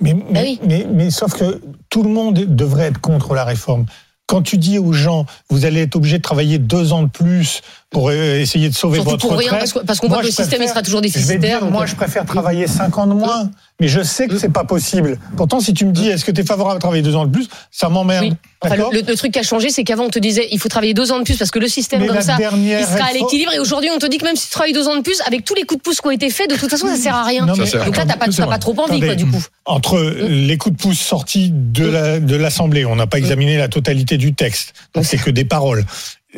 Mais, 0.00 0.14
mais, 0.14 0.58
ah 0.60 0.64
mais, 0.66 0.86
mais, 0.92 1.10
sauf 1.10 1.34
que 1.34 1.60
tout 1.88 2.02
le 2.02 2.10
monde 2.10 2.34
devrait 2.34 2.86
être 2.86 3.00
contre 3.00 3.34
la 3.34 3.44
réforme. 3.44 3.86
Quand 4.26 4.42
tu 4.42 4.58
dis 4.58 4.78
aux 4.78 4.92
gens, 4.92 5.24
vous 5.48 5.64
allez 5.64 5.82
être 5.82 5.94
obligé 5.94 6.18
de 6.18 6.22
travailler 6.22 6.58
deux 6.58 6.92
ans 6.92 7.04
de 7.04 7.08
plus 7.08 7.62
pour 7.90 8.08
euh, 8.08 8.40
essayer 8.40 8.68
de 8.68 8.74
sauver 8.74 8.98
votre 8.98 9.28
pour 9.28 9.38
retraite. 9.38 9.72
parce 9.86 10.00
qu'on 10.00 10.08
voit 10.08 10.18
que 10.18 10.26
le 10.26 10.32
système 10.32 10.66
sera 10.66 10.82
toujours 10.82 11.00
déficitaire. 11.00 11.64
moi, 11.70 11.84
euh, 11.84 11.86
je 11.86 11.94
préfère 11.94 12.26
travailler 12.26 12.66
cinq 12.66 12.98
ans 12.98 13.06
de 13.06 13.14
moins, 13.14 13.50
mais 13.80 13.88
je 13.88 14.02
sais 14.02 14.26
que 14.26 14.38
c'est 14.38 14.52
pas 14.52 14.64
possible. 14.64 15.18
Pourtant, 15.36 15.60
si 15.60 15.74
tu 15.74 15.84
me 15.84 15.92
dis, 15.92 16.08
est-ce 16.08 16.24
que 16.24 16.30
tu 16.30 16.40
es 16.40 16.44
favorable 16.44 16.78
à 16.78 16.80
travailler 16.80 17.02
deux 17.02 17.14
ans 17.14 17.26
de 17.26 17.30
plus, 17.30 17.48
ça 17.70 17.88
m'emmerde. 17.88 18.34
le, 18.64 19.14
truc 19.14 19.32
qui 19.32 19.38
a 19.38 19.42
changé, 19.42 19.68
c'est 19.68 19.84
qu'avant, 19.84 20.04
on 20.04 20.10
te 20.10 20.18
disait, 20.18 20.48
il 20.50 20.58
faut 20.58 20.68
travailler 20.68 20.94
deux 20.94 21.12
ans 21.12 21.18
de 21.18 21.24
plus 21.24 21.36
parce 21.36 21.50
que 21.50 21.58
le 21.58 21.68
système 21.68 22.06
comme 22.06 22.20
ça, 22.20 22.38
il 22.38 22.84
sera 22.84 23.06
à 23.06 23.12
l'équilibre. 23.12 23.52
Et 23.54 23.58
aujourd'hui, 23.58 23.90
on 23.94 23.98
te 23.98 24.06
dit 24.06 24.18
que 24.18 24.24
même 24.24 24.36
si 24.36 24.46
tu 24.46 24.52
travailles 24.52 24.72
deux 24.72 24.88
ans 24.88 24.96
de 24.96 25.02
plus, 25.02 25.20
avec 25.26 25.44
tous 25.44 25.54
les 25.54 25.64
coups 25.64 25.78
de 25.78 25.82
pouce 25.82 26.00
qui 26.00 26.06
ont 26.06 26.10
été 26.10 26.30
faits, 26.30 26.50
de 26.50 26.56
toute 26.56 26.70
façon, 26.70 26.86
ça 26.86 26.96
sert 26.96 27.14
à 27.14 27.24
rien. 27.24 27.44
Donc 27.44 27.58
là, 27.58 28.04
t'as 28.06 28.16
pas, 28.16 28.46
pas 28.46 28.58
trop 28.58 28.74
envie, 28.80 29.00
quoi, 29.00 29.14
du 29.14 29.26
coup. 29.26 29.44
Entre 29.66 30.00
les 30.00 30.56
coups 30.56 30.76
de 30.76 30.80
pouce 30.80 30.98
sortis 30.98 31.50
de 31.52 32.36
l'Assemblée, 32.36 32.84
on 32.86 32.96
n'a 32.96 33.06
pas 33.06 33.18
examiné 33.18 33.58
la 33.58 33.68
totalité 33.68 34.16
du 34.16 34.34
texte, 34.34 34.72
donc 34.94 35.04
c'est 35.04 35.18
que 35.18 35.30
des 35.30 35.44
paroles 35.44 35.84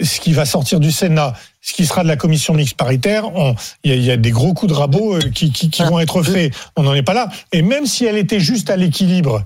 ce 0.02 0.20
qui 0.20 0.32
va 0.32 0.44
sortir 0.44 0.80
du 0.80 0.92
Sénat, 0.92 1.34
ce 1.60 1.72
qui 1.72 1.86
sera 1.86 2.02
de 2.02 2.08
la 2.08 2.16
commission 2.16 2.54
mixte 2.54 2.76
paritaire, 2.76 3.24
il 3.84 4.02
y, 4.02 4.10
a 4.10 4.16
des 4.16 4.30
gros 4.30 4.54
coups 4.54 4.72
de 4.72 4.76
rabot 4.76 5.16
euh, 5.16 5.20
qui, 5.34 5.70
vont 5.80 5.98
être 5.98 6.22
faits. 6.22 6.54
On 6.76 6.82
n'en 6.82 6.94
est 6.94 7.02
pas 7.02 7.14
là. 7.14 7.28
Et 7.52 7.62
même 7.62 7.86
si 7.86 8.04
elle 8.04 8.16
était 8.16 8.40
juste 8.40 8.70
à 8.70 8.76
l'équilibre, 8.76 9.44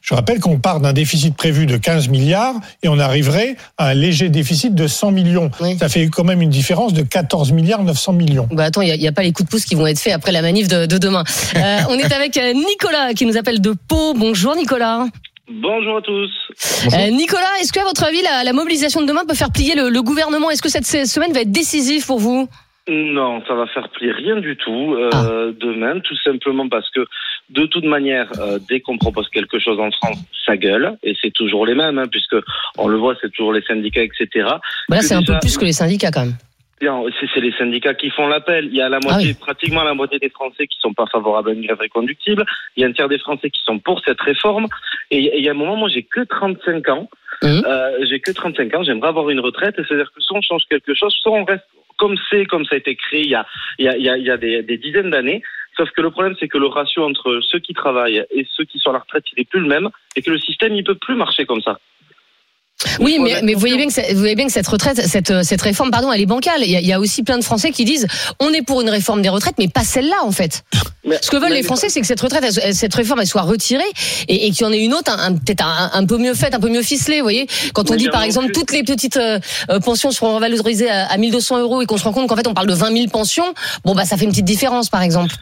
je 0.00 0.14
rappelle 0.14 0.40
qu'on 0.40 0.58
part 0.58 0.80
d'un 0.80 0.92
déficit 0.92 1.36
prévu 1.36 1.66
de 1.66 1.76
15 1.76 2.08
milliards 2.08 2.54
et 2.82 2.88
on 2.88 2.98
arriverait 2.98 3.56
à 3.76 3.88
un 3.88 3.94
léger 3.94 4.28
déficit 4.28 4.74
de 4.74 4.86
100 4.86 5.10
millions. 5.10 5.50
Ça 5.78 5.88
fait 5.88 6.08
quand 6.08 6.24
même 6.24 6.42
une 6.42 6.50
différence 6.50 6.92
de 6.92 7.02
14 7.02 7.52
milliards 7.52 7.82
900 7.82 8.12
millions. 8.12 8.48
Bah 8.50 8.64
attends, 8.64 8.82
il 8.82 8.98
n'y 8.98 9.08
a, 9.08 9.12
pas 9.12 9.22
les 9.22 9.32
coups 9.32 9.46
de 9.46 9.50
pouce 9.50 9.64
qui 9.64 9.74
vont 9.74 9.86
être 9.86 9.98
faits 9.98 10.14
après 10.14 10.32
la 10.32 10.42
manif 10.42 10.68
de, 10.68 10.86
demain. 10.86 11.24
Euh, 11.56 11.78
on 11.90 11.98
est 11.98 12.12
avec 12.12 12.36
euh, 12.36 12.52
Nicolas 12.52 13.14
qui 13.14 13.26
nous 13.26 13.36
appelle 13.36 13.60
de 13.60 13.74
Pau. 13.88 14.14
Bonjour 14.14 14.56
Nicolas. 14.56 15.06
Bonjour 15.48 15.98
à 15.98 16.02
tous. 16.02 16.30
Euh, 16.92 17.10
Nicolas, 17.10 17.60
est-ce 17.60 17.72
que 17.72 17.78
à 17.80 17.84
votre 17.84 18.04
avis 18.04 18.20
la, 18.22 18.52
mobilisation 18.52 19.00
de 19.00 19.06
demain 19.06 19.24
peut 19.26 19.34
faire 19.34 19.52
plier 19.52 19.74
le, 19.76 20.02
gouvernement? 20.02 20.50
Est-ce 20.50 20.62
que 20.62 20.68
cette 20.68 20.86
semaine 20.86 21.32
va 21.32 21.40
être 21.40 21.52
décisive 21.52 22.04
pour 22.04 22.18
vous? 22.18 22.48
Non, 22.88 23.42
ça 23.46 23.54
va 23.54 23.66
faire 23.66 23.88
plier 23.90 24.12
rien 24.12 24.36
du 24.36 24.56
tout 24.56 24.94
euh, 24.94 25.10
ah. 25.12 25.26
demain, 25.58 25.98
tout 26.00 26.16
simplement 26.24 26.68
parce 26.68 26.88
que 26.90 27.04
de 27.50 27.66
toute 27.66 27.84
manière, 27.84 28.28
euh, 28.40 28.58
dès 28.68 28.80
qu'on 28.80 28.98
propose 28.98 29.28
quelque 29.28 29.58
chose 29.58 29.78
en 29.78 29.90
France, 29.90 30.18
ça 30.44 30.56
gueule, 30.56 30.96
et 31.02 31.14
c'est 31.20 31.32
toujours 31.32 31.66
les 31.66 31.74
mêmes, 31.74 31.98
hein, 31.98 32.06
puisque 32.10 32.36
on 32.78 32.88
le 32.88 32.96
voit, 32.96 33.14
c'est 33.20 33.30
toujours 33.30 33.52
les 33.52 33.62
syndicats, 33.62 34.02
etc. 34.02 34.48
Bah 34.88 34.96
là, 34.96 35.02
c'est 35.02 35.14
un 35.14 35.22
peu 35.22 35.34
plus 35.40 35.56
que 35.56 35.64
les 35.64 35.72
syndicats 35.72 36.10
quand 36.10 36.26
même. 36.26 36.36
C'est 36.80 37.40
les 37.40 37.52
syndicats 37.52 37.94
qui 37.94 38.10
font 38.10 38.26
l'appel. 38.26 38.66
Il 38.66 38.76
y 38.76 38.82
a 38.82 38.88
la 38.88 39.00
moitié, 39.00 39.34
ah 39.34 39.44
pratiquement 39.44 39.82
la 39.82 39.94
moitié 39.94 40.18
des 40.18 40.28
Français 40.28 40.66
qui 40.66 40.78
sont 40.80 40.92
pas 40.92 41.06
favorables 41.06 41.50
à 41.50 41.52
une 41.54 41.64
grève 41.64 41.80
reconductible. 41.80 42.44
Il 42.76 42.82
y 42.82 42.84
a 42.84 42.88
un 42.88 42.92
tiers 42.92 43.08
des 43.08 43.18
Français 43.18 43.50
qui 43.50 43.62
sont 43.64 43.78
pour 43.78 44.02
cette 44.04 44.20
réforme. 44.20 44.66
Et 45.10 45.38
il 45.38 45.44
y 45.44 45.48
a 45.48 45.52
un 45.52 45.54
moment, 45.54 45.76
moi, 45.76 45.88
j'ai 45.88 46.02
que 46.02 46.20
35 46.20 46.88
ans. 46.90 47.08
Mmh. 47.42 47.46
Euh, 47.46 48.04
j'ai 48.08 48.20
que 48.20 48.30
35 48.30 48.74
ans. 48.74 48.82
J'aimerais 48.82 49.08
avoir 49.08 49.30
une 49.30 49.40
retraite. 49.40 49.76
C'est-à-dire 49.76 50.12
que 50.12 50.20
soit 50.20 50.38
on 50.38 50.42
change 50.42 50.64
quelque 50.68 50.94
chose, 50.94 51.14
soit 51.22 51.32
on 51.32 51.44
reste 51.44 51.64
comme 51.96 52.16
c'est, 52.30 52.44
comme 52.44 52.64
ça 52.66 52.74
a 52.74 52.78
été 52.78 52.94
créé 52.94 53.22
il 53.22 53.30
y 53.30 53.34
a, 53.34 53.46
il 53.78 53.86
y 53.86 53.88
a, 53.88 54.16
il 54.16 54.24
y 54.24 54.30
a 54.30 54.36
des, 54.36 54.62
des 54.62 54.76
dizaines 54.76 55.10
d'années. 55.10 55.42
Sauf 55.76 55.90
que 55.90 56.00
le 56.00 56.10
problème, 56.10 56.34
c'est 56.40 56.48
que 56.48 56.58
le 56.58 56.66
ratio 56.66 57.04
entre 57.04 57.40
ceux 57.42 57.58
qui 57.58 57.74
travaillent 57.74 58.24
et 58.30 58.46
ceux 58.56 58.64
qui 58.64 58.78
sont 58.78 58.90
à 58.90 58.94
la 58.94 58.98
retraite, 59.00 59.24
il 59.36 59.40
est 59.40 59.48
plus 59.48 59.60
le 59.60 59.66
même, 59.66 59.90
et 60.14 60.22
que 60.22 60.30
le 60.30 60.38
système, 60.38 60.74
il 60.74 60.84
peut 60.84 60.94
plus 60.94 61.14
marcher 61.14 61.44
comme 61.44 61.60
ça. 61.60 61.78
Oui, 63.00 63.18
mais, 63.20 63.40
mais 63.42 63.54
vous 63.54 63.60
voyez 63.60 63.76
bien 63.76 63.86
que 63.86 64.12
vous 64.12 64.18
voyez 64.18 64.34
bien 64.34 64.46
que 64.46 64.52
cette 64.52 64.66
retraite, 64.66 65.00
cette 65.06 65.42
cette 65.44 65.62
réforme, 65.62 65.90
pardon, 65.90 66.12
elle 66.12 66.20
est 66.20 66.26
bancale. 66.26 66.62
Il 66.62 66.70
y, 66.70 66.76
a, 66.76 66.80
il 66.80 66.86
y 66.86 66.92
a 66.92 67.00
aussi 67.00 67.22
plein 67.22 67.38
de 67.38 67.44
Français 67.44 67.70
qui 67.70 67.84
disent, 67.84 68.06
on 68.38 68.52
est 68.52 68.62
pour 68.62 68.82
une 68.82 68.90
réforme 68.90 69.22
des 69.22 69.30
retraites, 69.30 69.54
mais 69.58 69.68
pas 69.68 69.84
celle-là 69.84 70.16
en 70.24 70.30
fait. 70.30 70.62
Ce 71.22 71.30
que 71.30 71.36
veulent 71.36 71.52
les 71.52 71.62
Français, 71.62 71.88
c'est 71.88 72.00
que 72.00 72.06
cette 72.06 72.20
retraite, 72.20 72.44
cette 72.74 72.94
réforme, 72.94 73.20
elle 73.20 73.26
soit 73.26 73.42
retirée 73.42 73.84
et, 74.28 74.46
et 74.46 74.50
qu'il 74.50 74.62
y 74.62 74.64
en 74.64 74.72
ait 74.72 74.84
une 74.84 74.92
autre, 74.92 75.10
un, 75.10 75.34
peut-être 75.34 75.64
un, 75.64 76.04
peu 76.04 76.18
mieux 76.18 76.34
faite, 76.34 76.54
un 76.54 76.60
peu 76.60 76.68
mieux 76.68 76.82
ficelée. 76.82 77.18
Vous 77.18 77.24
voyez, 77.24 77.46
quand 77.72 77.90
on 77.90 77.94
dit 77.96 78.08
par 78.08 78.22
exemple 78.22 78.52
toutes 78.52 78.72
les 78.72 78.82
petites 78.82 79.16
euh, 79.16 79.38
euh, 79.70 79.80
pensions 79.80 80.10
seront 80.10 80.34
revalorisées 80.34 80.90
à, 80.90 81.06
à 81.06 81.16
1200 81.16 81.60
euros 81.60 81.80
et 81.80 81.86
qu'on 81.86 81.96
se 81.96 82.04
rend 82.04 82.12
compte 82.12 82.28
qu'en 82.28 82.36
fait 82.36 82.46
on 82.46 82.54
parle 82.54 82.66
de 82.66 82.74
20 82.74 82.92
000 82.92 83.06
pensions, 83.08 83.54
bon 83.84 83.94
bah 83.94 84.04
ça 84.04 84.16
fait 84.16 84.24
une 84.24 84.30
petite 84.30 84.44
différence 84.44 84.88
par 84.90 85.02
exemple. 85.02 85.34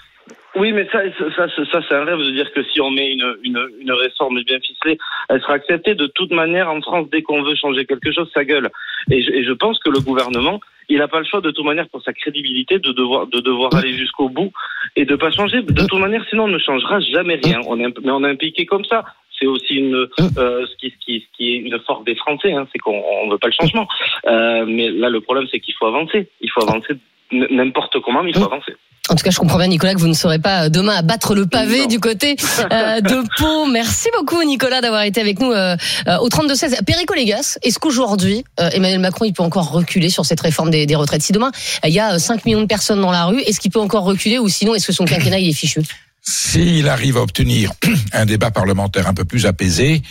Oui, 0.56 0.72
mais 0.72 0.86
ça, 0.92 1.00
ça, 1.36 1.48
ça, 1.48 1.80
c'est 1.88 1.94
un 1.94 2.04
rêve 2.04 2.18
de 2.18 2.30
dire 2.30 2.52
que 2.52 2.62
si 2.62 2.80
on 2.80 2.90
met 2.90 3.10
une, 3.12 3.36
une, 3.42 3.68
une 3.80 3.92
réforme 3.92 4.40
bien 4.44 4.60
ficelée, 4.60 4.98
elle 5.28 5.40
sera 5.40 5.54
acceptée. 5.54 5.94
De 5.94 6.06
toute 6.06 6.30
manière, 6.30 6.70
en 6.70 6.80
France, 6.80 7.08
dès 7.10 7.22
qu'on 7.22 7.42
veut 7.42 7.56
changer 7.56 7.84
quelque 7.86 8.12
chose, 8.12 8.30
ça 8.32 8.44
gueule. 8.44 8.70
Et 9.10 9.20
je, 9.22 9.32
et 9.32 9.44
je 9.44 9.52
pense 9.52 9.80
que 9.80 9.90
le 9.90 10.00
gouvernement, 10.00 10.60
il 10.88 10.98
n'a 10.98 11.08
pas 11.08 11.18
le 11.18 11.24
choix 11.24 11.40
de 11.40 11.50
toute 11.50 11.64
manière 11.64 11.88
pour 11.88 12.02
sa 12.02 12.12
crédibilité 12.12 12.78
de 12.78 12.92
devoir 12.92 13.26
de 13.26 13.40
devoir 13.40 13.74
aller 13.74 13.94
jusqu'au 13.94 14.28
bout 14.28 14.52
et 14.96 15.04
de 15.04 15.16
pas 15.16 15.30
changer. 15.32 15.62
De 15.62 15.86
toute 15.86 15.98
manière, 15.98 16.24
sinon 16.30 16.44
on 16.44 16.48
ne 16.48 16.58
changera 16.58 17.00
jamais 17.00 17.40
rien. 17.42 17.60
On 17.66 17.80
est, 17.80 17.98
mais 18.04 18.12
on 18.12 18.22
est 18.24 18.30
impliqué 18.30 18.64
comme 18.64 18.84
ça. 18.84 19.04
C'est 19.38 19.46
aussi 19.46 19.74
une 19.74 19.96
euh, 19.96 20.66
ce, 20.66 20.76
qui, 20.76 20.90
ce, 20.90 21.04
qui, 21.04 21.20
ce 21.20 21.36
qui 21.36 21.54
est 21.54 21.56
une 21.56 21.78
force 21.80 22.04
des 22.04 22.14
Français, 22.14 22.52
hein, 22.52 22.68
c'est 22.72 22.78
qu'on 22.78 23.26
ne 23.26 23.32
veut 23.32 23.38
pas 23.38 23.48
le 23.48 23.54
changement. 23.60 23.88
Euh, 24.26 24.64
mais 24.66 24.90
là, 24.90 25.08
le 25.08 25.20
problème, 25.20 25.48
c'est 25.50 25.58
qu'il 25.58 25.74
faut 25.74 25.86
avancer. 25.86 26.28
Il 26.40 26.50
faut 26.50 26.62
avancer 26.62 26.94
n'importe 27.32 27.98
comment, 28.00 28.22
mais 28.22 28.30
il 28.30 28.36
faut 28.36 28.44
avancer. 28.44 28.74
En 29.10 29.16
tout 29.16 29.22
cas, 29.22 29.30
je 29.30 29.38
comprends 29.38 29.58
bien, 29.58 29.66
Nicolas, 29.66 29.92
que 29.92 30.00
vous 30.00 30.08
ne 30.08 30.14
serez 30.14 30.38
pas 30.38 30.64
euh, 30.64 30.68
demain 30.70 30.96
à 30.96 31.02
battre 31.02 31.34
le 31.34 31.46
pavé 31.46 31.86
du 31.86 32.00
côté 32.00 32.36
euh, 32.72 33.00
de 33.02 33.22
Pau. 33.36 33.66
Merci 33.66 34.08
beaucoup, 34.16 34.42
Nicolas, 34.44 34.80
d'avoir 34.80 35.02
été 35.02 35.20
avec 35.20 35.40
nous 35.40 35.52
euh, 35.52 35.76
au 36.20 36.30
32-16. 36.30 36.82
Perico 36.86 37.12
Légas, 37.12 37.58
est-ce 37.62 37.78
qu'aujourd'hui, 37.78 38.44
Emmanuel 38.56 39.00
Macron, 39.00 39.26
il 39.26 39.34
peut 39.34 39.42
encore 39.42 39.72
reculer 39.72 40.08
sur 40.08 40.24
cette 40.24 40.40
réforme 40.40 40.70
des, 40.70 40.86
des 40.86 40.94
retraites 40.94 41.22
Si 41.22 41.32
demain, 41.32 41.52
il 41.84 41.92
y 41.92 42.00
a 42.00 42.18
5 42.18 42.46
millions 42.46 42.62
de 42.62 42.66
personnes 42.66 43.02
dans 43.02 43.10
la 43.10 43.26
rue, 43.26 43.40
est-ce 43.40 43.60
qu'il 43.60 43.70
peut 43.70 43.80
encore 43.80 44.04
reculer 44.04 44.38
ou 44.38 44.48
sinon, 44.48 44.74
est-ce 44.74 44.86
que 44.86 44.92
son 44.92 45.04
quinquennat, 45.04 45.38
il 45.38 45.50
est 45.50 45.52
fichu? 45.52 45.82
S'il 46.22 46.88
arrive 46.88 47.18
à 47.18 47.20
obtenir 47.20 47.72
un 48.12 48.24
débat 48.24 48.50
parlementaire 48.50 49.06
un 49.06 49.14
peu 49.14 49.26
plus 49.26 49.44
apaisé, 49.44 50.02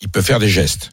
il 0.00 0.08
peut 0.08 0.22
faire 0.22 0.40
des 0.40 0.48
gestes. 0.48 0.90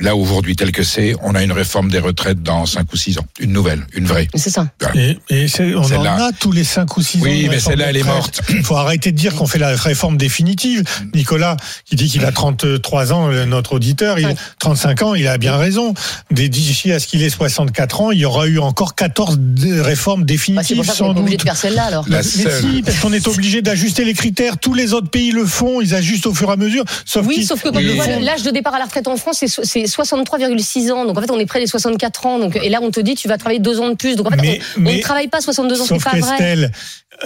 Là 0.00 0.16
aujourd'hui 0.16 0.56
tel 0.56 0.72
que 0.72 0.82
c'est, 0.82 1.14
on 1.22 1.34
a 1.34 1.42
une 1.42 1.52
réforme 1.52 1.90
des 1.90 1.98
retraites 1.98 2.42
dans 2.42 2.66
5 2.66 2.92
ou 2.92 2.96
6 2.96 3.18
ans. 3.18 3.26
Une 3.40 3.52
nouvelle, 3.52 3.86
une 3.94 4.06
vraie. 4.06 4.28
C'est 4.34 4.50
ça. 4.50 4.66
Et, 4.94 5.18
et 5.30 5.46
on 5.76 5.82
en 5.82 6.04
a 6.04 6.32
tous 6.32 6.52
les 6.52 6.64
5 6.64 6.96
ou 6.96 7.02
6 7.02 7.18
ans. 7.18 7.20
Oui, 7.22 7.46
mais 7.50 7.60
celle-là, 7.60 7.86
elle 7.90 7.96
est 7.96 8.02
morte. 8.02 8.40
Il 8.50 8.64
faut 8.64 8.76
arrêter 8.76 9.12
de 9.12 9.16
dire 9.16 9.34
qu'on 9.34 9.46
fait 9.46 9.58
la 9.58 9.76
réforme 9.76 10.16
définitive. 10.16 10.82
Nicolas, 11.14 11.56
qui 11.84 11.96
dit 11.96 12.08
qu'il 12.08 12.24
a 12.24 12.32
33 12.32 13.12
ans, 13.12 13.30
notre 13.46 13.74
auditeur, 13.74 14.18
il 14.18 14.26
a 14.26 14.34
35 14.58 15.02
ans, 15.02 15.14
il 15.14 15.26
a 15.28 15.38
bien 15.38 15.56
raison. 15.56 15.94
D'ici 16.30 16.92
à 16.92 16.98
ce 16.98 17.06
qu'il 17.06 17.22
ait 17.22 17.30
64 17.30 18.00
ans, 18.00 18.10
il 18.10 18.18
y 18.18 18.24
aura 18.24 18.46
eu 18.46 18.58
encore 18.58 18.94
14 18.94 19.38
réformes 19.80 20.24
définitives. 20.24 20.78
Bah, 20.78 20.92
sans 20.92 21.08
doute. 21.08 21.18
obligé 21.18 21.36
de 21.36 21.42
faire 21.42 21.56
celle-là 21.56 21.84
alors. 21.84 22.06
mais 22.08 22.22
si, 22.22 22.82
parce 22.82 22.98
qu'on 22.98 23.12
est 23.12 23.26
obligé 23.28 23.62
d'ajuster 23.62 24.04
les 24.04 24.14
critères. 24.14 24.58
Tous 24.58 24.74
les 24.74 24.94
autres 24.94 25.10
pays 25.10 25.32
le 25.32 25.44
font, 25.44 25.80
ils 25.80 25.94
ajustent 25.94 26.26
au 26.26 26.34
fur 26.34 26.48
et 26.48 26.52
à 26.52 26.56
mesure. 26.56 26.84
Sauf 27.04 27.26
oui, 27.26 27.44
sauf 27.44 27.62
que 27.62 27.68
quand 27.68 27.78
on 27.78 27.94
voit 27.94 28.06
l'âge 28.06 28.42
de 28.42 28.50
départ 28.50 28.74
à 28.74 28.78
la 28.78 28.86
retraite 28.86 29.06
en 29.06 29.16
France, 29.16 29.44
c'est 29.46 29.81
63,6 29.86 30.92
ans. 30.92 31.04
Donc 31.04 31.18
en 31.18 31.20
fait, 31.20 31.30
on 31.30 31.38
est 31.38 31.46
près 31.46 31.60
des 31.60 31.66
64 31.66 32.26
ans. 32.26 32.38
Donc, 32.38 32.56
et 32.56 32.68
là, 32.68 32.80
on 32.82 32.90
te 32.90 33.00
dit, 33.00 33.14
tu 33.14 33.28
vas 33.28 33.38
travailler 33.38 33.60
deux 33.60 33.80
ans 33.80 33.88
de 33.88 33.94
plus. 33.94 34.16
Donc 34.16 34.26
en 34.26 34.30
fait, 34.30 34.60
on, 34.76 34.80
ne 34.80 35.00
travaille 35.00 35.28
pas 35.28 35.40
62 35.40 35.80
ans, 35.80 35.84
c'est 35.84 36.02
pas 36.02 36.18
vrai. 36.18 36.70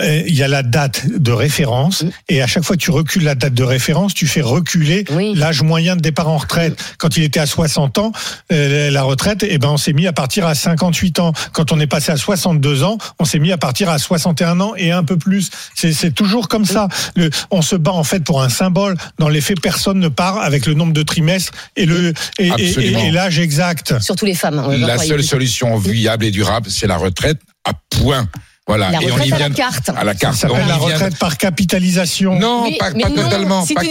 Euh, 0.00 0.22
il 0.26 0.34
y 0.34 0.42
a 0.42 0.48
la 0.48 0.62
date 0.62 1.06
de 1.06 1.32
référence 1.32 2.02
mm. 2.02 2.10
et 2.28 2.42
à 2.42 2.46
chaque 2.46 2.64
fois 2.64 2.76
que 2.76 2.82
tu 2.82 2.90
recules 2.90 3.24
la 3.24 3.34
date 3.34 3.54
de 3.54 3.62
référence, 3.62 4.14
tu 4.14 4.26
fais 4.26 4.40
reculer 4.40 5.04
l'âge 5.34 5.62
moyen 5.62 5.96
de 5.96 6.00
départ 6.00 6.28
en 6.28 6.36
retraite. 6.36 6.72
Mm. 6.72 6.84
Quand 6.98 7.16
il 7.16 7.22
était 7.22 7.40
à 7.40 7.46
60 7.46 7.98
ans, 7.98 8.12
euh, 8.52 8.90
la 8.90 9.02
retraite, 9.02 9.44
eh 9.48 9.58
ben 9.58 9.68
on 9.68 9.76
s'est 9.76 9.92
mis 9.92 10.06
à 10.06 10.12
partir 10.12 10.46
à 10.46 10.54
58 10.54 11.20
ans. 11.20 11.32
Quand 11.52 11.72
on 11.72 11.80
est 11.80 11.86
passé 11.86 12.12
à 12.12 12.16
62 12.16 12.82
ans, 12.82 12.98
on 13.18 13.24
s'est 13.24 13.38
mis 13.38 13.52
à 13.52 13.58
partir 13.58 13.88
à 13.88 13.98
61 13.98 14.60
ans 14.60 14.74
et 14.76 14.92
un 14.92 15.04
peu 15.04 15.16
plus. 15.16 15.50
C'est 15.74 16.14
toujours 16.14 16.48
comme 16.48 16.64
ça. 16.64 16.88
Le, 17.14 17.30
on 17.50 17.62
se 17.62 17.76
bat 17.76 17.92
en 17.92 18.04
fait 18.04 18.20
pour 18.20 18.42
un 18.42 18.48
symbole. 18.48 18.96
Dans 19.18 19.28
les 19.28 19.40
faits, 19.40 19.60
personne 19.60 19.98
ne 19.98 20.08
part 20.08 20.38
avec 20.38 20.66
le 20.66 20.74
nombre 20.74 20.92
de 20.92 21.02
trimestres 21.02 21.52
et 21.76 21.86
le 21.86 22.12
et, 22.38 22.50
et 22.78 23.10
l'âge 23.10 23.38
exact. 23.38 23.94
Surtout 24.00 24.26
les 24.26 24.34
femmes. 24.34 24.58
Hein, 24.58 24.76
la 24.78 24.98
seule 24.98 25.24
solution 25.24 25.76
viable 25.76 26.24
et 26.24 26.30
durable, 26.30 26.70
c'est 26.70 26.86
la 26.86 26.96
retraite 26.96 27.38
à 27.64 27.72
point. 27.90 28.28
Voilà. 28.66 28.90
La 28.90 29.00
et 29.00 29.12
on 29.12 29.18
y 29.18 29.26
vient 29.26 29.36
à 29.36 29.48
la 29.48 29.50
carte. 29.50 29.90
À 29.96 30.02
la 30.02 30.14
carte. 30.14 30.34
Ça 30.34 30.48
s'appelle 30.48 30.66
la 30.66 30.76
retraite 30.76 31.18
par 31.18 31.38
capitalisation. 31.38 32.38
Non, 32.38 32.68
pas, 32.78 32.90
pas 32.90 33.10
totalement. 33.10 33.64
pas 33.64 33.84
que. 33.84 33.90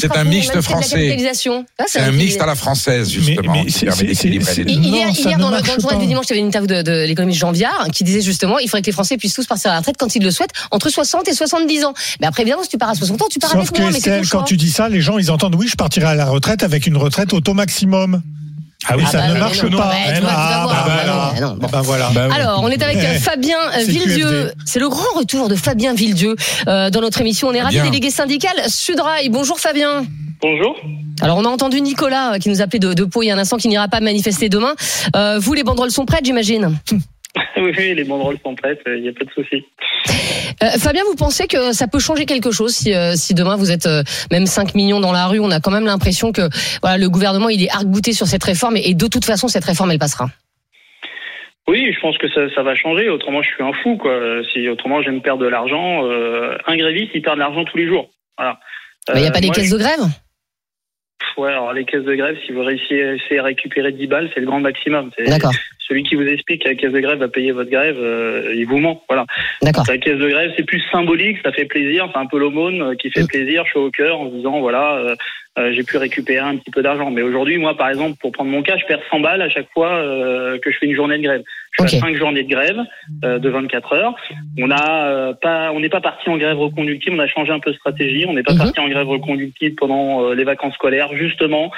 C'est 0.00 0.16
un 0.16 0.24
mixte 0.24 0.60
français. 0.60 1.16
C'est 1.86 2.00
un 2.00 2.10
mixte 2.10 2.40
à 2.40 2.46
la 2.46 2.56
française, 2.56 3.10
justement. 3.10 3.52
Mais, 3.52 3.64
hier, 3.64 5.10
hier 5.10 5.38
dans, 5.38 5.50
le, 5.50 5.62
journal 5.80 5.98
du 6.00 6.06
dimanche, 6.06 6.26
il 6.26 6.30
y 6.30 6.32
avait 6.32 6.40
une 6.40 6.48
interview 6.48 6.66
de, 6.66 6.82
de 6.82 7.04
l'économiste 7.06 7.38
Jean 7.38 7.52
Viard 7.52 7.88
qui 7.92 8.04
disait 8.04 8.20
justement 8.20 8.58
il 8.58 8.68
faudrait 8.68 8.82
que 8.82 8.86
les 8.86 8.92
Français 8.92 9.16
puissent 9.16 9.34
tous 9.34 9.46
partir 9.46 9.70
à 9.70 9.74
la 9.74 9.78
retraite 9.78 9.96
quand 9.98 10.14
ils 10.16 10.22
le 10.22 10.30
souhaitent 10.30 10.52
entre 10.70 10.88
60 10.88 11.28
et 11.28 11.34
70 11.34 11.84
ans. 11.84 11.94
Mais 12.20 12.26
après, 12.26 12.42
évidemment, 12.42 12.62
si 12.62 12.68
tu 12.68 12.78
pars 12.78 12.90
à 12.90 12.94
60 12.94 13.22
ans, 13.22 13.26
tu 13.30 13.38
pars 13.38 13.54
avec 13.54 13.78
moi. 13.78 13.90
Mais 13.92 14.22
quand 14.28 14.42
tu 14.42 14.56
dis 14.56 14.70
ça, 14.70 14.88
les 14.88 15.00
gens, 15.00 15.18
ils 15.18 15.30
entendent 15.30 15.54
oui, 15.54 15.68
je 15.68 15.76
partirai 15.76 16.06
à 16.06 16.14
la 16.14 16.26
retraite 16.26 16.62
avec 16.62 16.86
une 16.86 16.96
retraite 16.96 17.32
auto 17.32 17.54
maximum. 17.54 18.22
Ah 18.90 18.94
oui, 18.96 19.04
ça 19.06 19.28
ne 19.28 19.38
marche 19.38 19.60
pas. 19.70 19.92
voilà. 21.82 22.10
Alors, 22.32 22.62
on 22.62 22.68
est 22.68 22.82
avec 22.82 22.96
eh, 22.98 23.18
Fabien 23.18 23.58
Villedieu. 23.86 24.52
C'est 24.64 24.80
le 24.80 24.88
grand 24.88 25.18
retour 25.18 25.48
de 25.48 25.54
Fabien 25.54 25.94
Villedieu 25.94 26.36
euh, 26.66 26.90
dans 26.90 27.00
notre 27.00 27.20
émission. 27.20 27.48
On 27.48 27.52
est 27.52 27.60
ravi, 27.60 27.80
délégué 27.80 28.10
syndical 28.10 28.52
Sudrail. 28.68 29.28
Bonjour 29.28 29.60
Fabien. 29.60 30.04
Bonjour. 30.40 30.76
Alors, 31.20 31.36
on 31.38 31.44
a 31.44 31.48
entendu 31.48 31.80
Nicolas 31.80 32.34
euh, 32.34 32.38
qui 32.38 32.48
nous 32.48 32.62
appelait 32.62 32.78
de, 32.78 32.94
de 32.94 33.04
Pau 33.04 33.22
il 33.22 33.26
y 33.26 33.30
a 33.30 33.34
un 33.34 33.38
instant 33.38 33.56
qui 33.56 33.68
n'ira 33.68 33.88
pas 33.88 34.00
manifester 34.00 34.48
demain. 34.48 34.74
Euh, 35.16 35.38
vous, 35.38 35.52
les 35.52 35.64
banderoles 35.64 35.90
sont 35.90 36.06
prêtes, 36.06 36.24
j'imagine 36.24 36.78
oui, 37.56 37.72
oui, 37.76 37.94
les 37.94 38.04
banderoles 38.04 38.38
sont 38.42 38.54
prêtes, 38.54 38.80
il 38.86 39.02
n'y 39.02 39.08
a 39.08 39.12
pas 39.12 39.24
de 39.24 39.30
souci. 39.30 39.64
Euh, 40.62 40.66
Fabien, 40.78 41.02
vous 41.04 41.14
pensez 41.14 41.46
que 41.46 41.72
ça 41.72 41.86
peut 41.86 41.98
changer 41.98 42.26
quelque 42.26 42.50
chose 42.50 42.72
si, 42.72 42.94
euh, 42.94 43.12
si 43.14 43.34
demain 43.34 43.56
vous 43.56 43.70
êtes 43.70 43.86
euh, 43.86 44.02
même 44.30 44.46
5 44.46 44.74
millions 44.74 45.00
dans 45.00 45.12
la 45.12 45.26
rue 45.26 45.40
On 45.40 45.50
a 45.50 45.60
quand 45.60 45.70
même 45.70 45.86
l'impression 45.86 46.32
que 46.32 46.42
voilà, 46.82 46.98
le 46.98 47.08
gouvernement 47.08 47.48
il 47.48 47.62
est 47.62 47.70
arc-bouté 47.70 48.12
sur 48.12 48.26
cette 48.26 48.42
réforme 48.42 48.76
et, 48.76 48.94
de 48.94 49.06
toute 49.06 49.24
façon 49.24 49.48
cette 49.48 49.64
réforme 49.64 49.90
elle 49.90 49.98
passera. 49.98 50.26
Oui, 51.68 51.92
je 51.94 52.00
pense 52.00 52.16
que 52.16 52.28
ça, 52.30 52.52
ça, 52.54 52.62
va 52.62 52.74
changer. 52.74 53.10
Autrement, 53.10 53.42
je 53.42 53.48
suis 53.50 53.62
un 53.62 53.74
fou. 53.74 53.98
Quoi. 53.98 54.40
Si 54.52 54.66
autrement, 54.70 55.02
je 55.02 55.10
vais 55.10 55.16
me 55.16 55.20
perdre 55.20 55.42
de 55.42 55.48
l'argent. 55.48 56.02
un 56.02 56.76
gréviste, 56.78 57.10
il 57.14 57.20
perd 57.20 57.34
de 57.34 57.40
l'argent 57.40 57.64
tous 57.64 57.76
les 57.76 57.86
jours. 57.86 58.08
Voilà. 58.38 58.58
Il 59.14 59.20
n'y 59.20 59.26
a 59.26 59.30
pas 59.30 59.40
des 59.40 59.50
caisses 59.50 59.70
de 59.70 59.76
grève? 59.76 60.00
Ouais, 61.36 61.50
alors 61.50 61.74
les 61.74 61.84
caisses 61.84 62.04
de 62.04 62.14
grève, 62.14 62.36
si 62.46 62.52
vous 62.52 62.62
réussissez 62.62 63.38
à 63.38 63.42
récupérer 63.42 63.92
10 63.92 64.06
balles, 64.06 64.30
c'est 64.32 64.40
le 64.40 64.46
grand 64.46 64.60
maximum. 64.60 65.10
D'accord 65.26 65.52
celui 65.88 66.02
qui 66.02 66.14
vous 66.14 66.26
explique 66.26 66.62
que 66.62 66.68
la 66.68 66.74
caisse 66.74 66.92
de 66.92 67.00
grève 67.00 67.18
va 67.18 67.28
payer 67.28 67.52
votre 67.52 67.70
grève, 67.70 67.96
euh, 67.98 68.54
il 68.54 68.66
vous 68.66 68.78
ment. 68.78 69.02
Voilà. 69.08 69.24
D'accord. 69.62 69.84
La 69.88 69.98
caisse 69.98 70.18
de 70.18 70.28
grève, 70.28 70.52
c'est 70.56 70.64
plus 70.64 70.82
symbolique, 70.92 71.38
ça 71.42 71.52
fait 71.52 71.64
plaisir, 71.64 72.08
c'est 72.12 72.18
un 72.18 72.26
peu 72.26 72.38
l'aumône 72.38 72.82
euh, 72.82 72.94
qui 72.94 73.10
fait 73.10 73.22
mm. 73.22 73.28
plaisir, 73.28 73.66
chaud 73.66 73.86
au 73.86 73.90
cœur, 73.90 74.20
en 74.20 74.28
se 74.28 74.34
disant 74.34 74.60
voilà, 74.60 75.16
euh, 75.58 75.72
j'ai 75.72 75.82
pu 75.82 75.96
récupérer 75.96 76.46
un 76.46 76.56
petit 76.56 76.70
peu 76.70 76.82
d'argent. 76.82 77.10
Mais 77.10 77.22
aujourd'hui, 77.22 77.58
moi, 77.58 77.76
par 77.76 77.88
exemple, 77.88 78.16
pour 78.20 78.32
prendre 78.32 78.50
mon 78.50 78.62
cas, 78.62 78.76
je 78.76 78.84
perds 78.84 79.00
100 79.10 79.20
balles 79.20 79.42
à 79.42 79.48
chaque 79.48 79.68
fois 79.72 80.02
que 80.62 80.70
je 80.70 80.78
fais 80.78 80.86
une 80.86 80.94
journée 80.94 81.18
de 81.18 81.22
grève. 81.22 81.42
Je 81.72 81.82
fais 81.82 81.98
5 81.98 82.16
journées 82.16 82.44
de 82.44 82.48
grève 82.48 82.78
de 83.22 83.48
24 83.48 83.92
heures. 83.94 84.14
On 84.56 84.70
a 84.70 85.34
pas, 85.34 85.72
on 85.72 85.80
n'est 85.80 85.88
pas 85.88 86.00
parti 86.00 86.28
en 86.30 86.36
grève 86.36 86.58
reconductible. 86.58 87.16
On 87.16 87.18
a 87.18 87.26
changé 87.26 87.50
un 87.50 87.58
peu 87.58 87.72
de 87.72 87.76
stratégie. 87.76 88.24
On 88.28 88.34
n'est 88.34 88.44
pas 88.44 88.52
mm-hmm. 88.52 88.58
parti 88.58 88.78
en 88.78 88.88
grève 88.88 89.08
reconductible 89.08 89.74
pendant 89.74 90.32
les 90.32 90.44
vacances 90.44 90.74
scolaires, 90.74 91.08
justement 91.16 91.72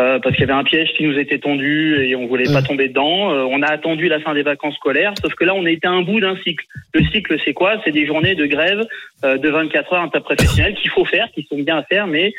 euh, 0.00 0.18
parce 0.18 0.34
qu'il 0.34 0.46
y 0.46 0.50
avait 0.50 0.58
un 0.58 0.64
piège 0.64 0.88
qui 0.96 1.04
nous 1.04 1.18
était 1.18 1.38
tendu 1.38 2.02
et 2.02 2.16
on 2.16 2.26
voulait 2.26 2.50
pas 2.50 2.62
tomber 2.62 2.88
dedans. 2.88 3.32
Euh, 3.32 3.44
on 3.50 3.60
a 3.60 3.66
attendu 3.66 4.08
la 4.08 4.18
fin 4.18 4.32
des 4.32 4.42
vacances 4.42 4.74
scolaires, 4.76 5.12
sauf 5.20 5.34
que 5.34 5.44
là, 5.44 5.54
on 5.54 5.66
été 5.66 5.86
à 5.86 5.90
un 5.90 6.02
bout 6.02 6.20
d'un 6.20 6.36
cycle. 6.38 6.64
Le 6.94 7.04
cycle, 7.04 7.36
c'est 7.44 7.52
quoi? 7.52 7.74
C'est 7.84 7.90
des 7.90 8.06
journées 8.06 8.34
de 8.34 8.46
grève 8.46 8.86
euh, 9.24 9.36
de 9.36 9.48
24 9.50 9.92
heures 9.92 10.02
interprofessionnelles 10.02 10.74
qu'il 10.74 10.90
faut 10.90 11.04
faire, 11.04 11.28
qui 11.34 11.46
sont 11.50 11.58
bien 11.58 11.76
à 11.78 11.82
faire, 11.82 12.06
mais 12.06 12.32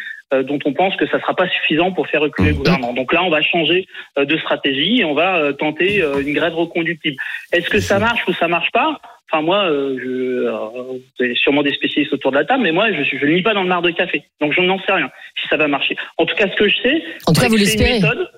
dont 0.46 0.60
on 0.64 0.72
pense 0.72 0.96
que 0.96 1.06
ça 1.08 1.20
sera 1.20 1.36
pas 1.36 1.50
suffisant 1.50 1.92
pour 1.92 2.08
faire 2.08 2.22
reculer 2.22 2.52
le 2.52 2.56
gouvernement. 2.56 2.94
Donc 2.94 3.12
là, 3.12 3.22
on 3.22 3.30
va 3.30 3.42
changer 3.42 3.86
de 4.16 4.38
stratégie 4.38 5.02
et 5.02 5.04
on 5.04 5.14
va 5.14 5.52
tenter 5.52 6.02
une 6.26 6.34
grève 6.34 6.56
reconductible. 6.56 7.18
Est-ce 7.52 7.70
que 7.70 7.82
ça 7.82 8.00
marche 8.00 8.26
ou 8.30 8.32
ça 8.32 8.48
marche 8.48 8.72
pas? 8.72 9.02
Enfin, 9.32 9.44
moi, 9.44 9.64
euh, 9.64 9.98
je, 9.98 10.50
vous 10.50 11.24
avez 11.24 11.36
sûrement 11.36 11.64
des 11.64 11.74
spécialistes 11.74 12.12
autour 12.12 12.32
de 12.32 12.38
la 12.38 12.44
table, 12.44 12.64
mais 12.64 12.74
moi, 12.74 12.92
je 12.92 13.16
ne 13.16 13.32
lis 13.32 13.42
pas 13.42 13.54
dans 13.54 13.64
le 13.64 13.70
mar 13.70 13.82
de 13.82 13.92
café. 13.92 14.24
Donc, 14.42 14.52
je 14.54 14.60
n'en 14.60 14.78
sais 14.80 14.92
rien 14.92 15.10
si 15.40 15.48
ça 15.48 15.56
va 15.56 15.68
marcher. 15.68 15.96
En 16.18 16.26
tout 16.26 16.36
cas, 16.36 16.50
ce 16.50 16.56
que 16.56 16.68
je 16.68 16.76
sais, 16.82 17.04
c'est 17.34 17.48
que 17.48 17.58
c'est 17.58 17.76
une 17.76 18.02
méthode, 18.02 18.30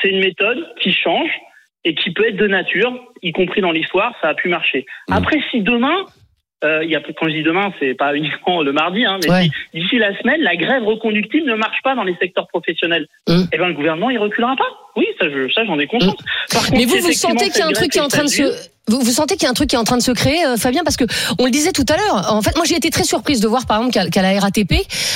c'est 0.00 0.08
une 0.10 0.20
méthode 0.20 0.58
qui 0.80 0.92
change 0.92 1.30
et 1.84 1.94
qui 1.94 2.10
peut 2.12 2.28
être 2.28 2.36
de 2.36 2.46
nature, 2.46 2.92
y 3.22 3.32
compris 3.32 3.60
dans 3.60 3.72
l'histoire, 3.72 4.14
ça 4.20 4.28
a 4.28 4.34
pu 4.34 4.48
marcher. 4.48 4.84
Mmh. 5.08 5.14
Après, 5.14 5.38
si 5.50 5.62
demain, 5.62 6.04
euh, 6.64 6.84
y 6.84 6.94
a, 6.94 7.00
quand 7.00 7.28
je 7.28 7.34
dis 7.34 7.42
demain, 7.42 7.72
c'est 7.80 7.94
pas 7.94 8.14
uniquement 8.14 8.62
le 8.62 8.72
mardi, 8.72 9.04
hein, 9.04 9.18
mais 9.26 9.48
d'ici 9.74 9.98
la 9.98 10.16
semaine, 10.18 10.42
la 10.42 10.54
grève 10.56 10.84
reconductible 10.84 11.48
ne 11.48 11.56
marche 11.56 11.82
pas 11.82 11.94
dans 11.94 12.04
les 12.04 12.14
secteurs 12.16 12.46
professionnels, 12.48 13.06
mmh. 13.26 13.44
eh 13.52 13.58
ben 13.58 13.68
le 13.68 13.74
gouvernement 13.74 14.10
il 14.10 14.18
reculera 14.18 14.54
pas. 14.54 14.68
Oui, 14.96 15.06
ça, 15.18 15.26
ça 15.54 15.64
j'en 15.64 15.78
ai 15.78 15.86
conscience. 15.86 16.14
Mmh. 16.14 16.58
mais 16.72 16.84
vous, 16.84 16.98
vous 16.98 17.12
sentez 17.12 17.48
qu'il 17.48 17.60
y 17.60 17.62
a 17.62 17.66
un 17.66 17.72
truc 17.72 17.92
qui 17.92 17.98
est 17.98 18.02
en 18.02 18.08
train 18.08 18.24
de 18.24 18.28
se 18.28 18.42
vous, 18.88 19.00
vous, 19.00 19.12
sentez 19.12 19.36
qu'il 19.36 19.44
y 19.44 19.46
a 19.46 19.50
un 19.50 19.54
truc 19.54 19.70
qui 19.70 19.76
est 19.76 19.78
en 19.78 19.84
train 19.84 19.96
de 19.96 20.02
se 20.02 20.10
créer, 20.10 20.44
euh, 20.44 20.56
Fabien, 20.56 20.82
parce 20.82 20.96
que 20.96 21.04
on 21.38 21.44
le 21.44 21.52
disait 21.52 21.70
tout 21.70 21.84
à 21.88 21.96
l'heure. 21.96 22.32
En 22.32 22.42
fait, 22.42 22.56
moi, 22.56 22.64
j'ai 22.66 22.74
été 22.74 22.90
très 22.90 23.04
surprise 23.04 23.40
de 23.40 23.46
voir, 23.46 23.64
par 23.64 23.80
exemple, 23.80 24.10
qu'à 24.10 24.22
la 24.22 24.40
RATP, 24.40 24.74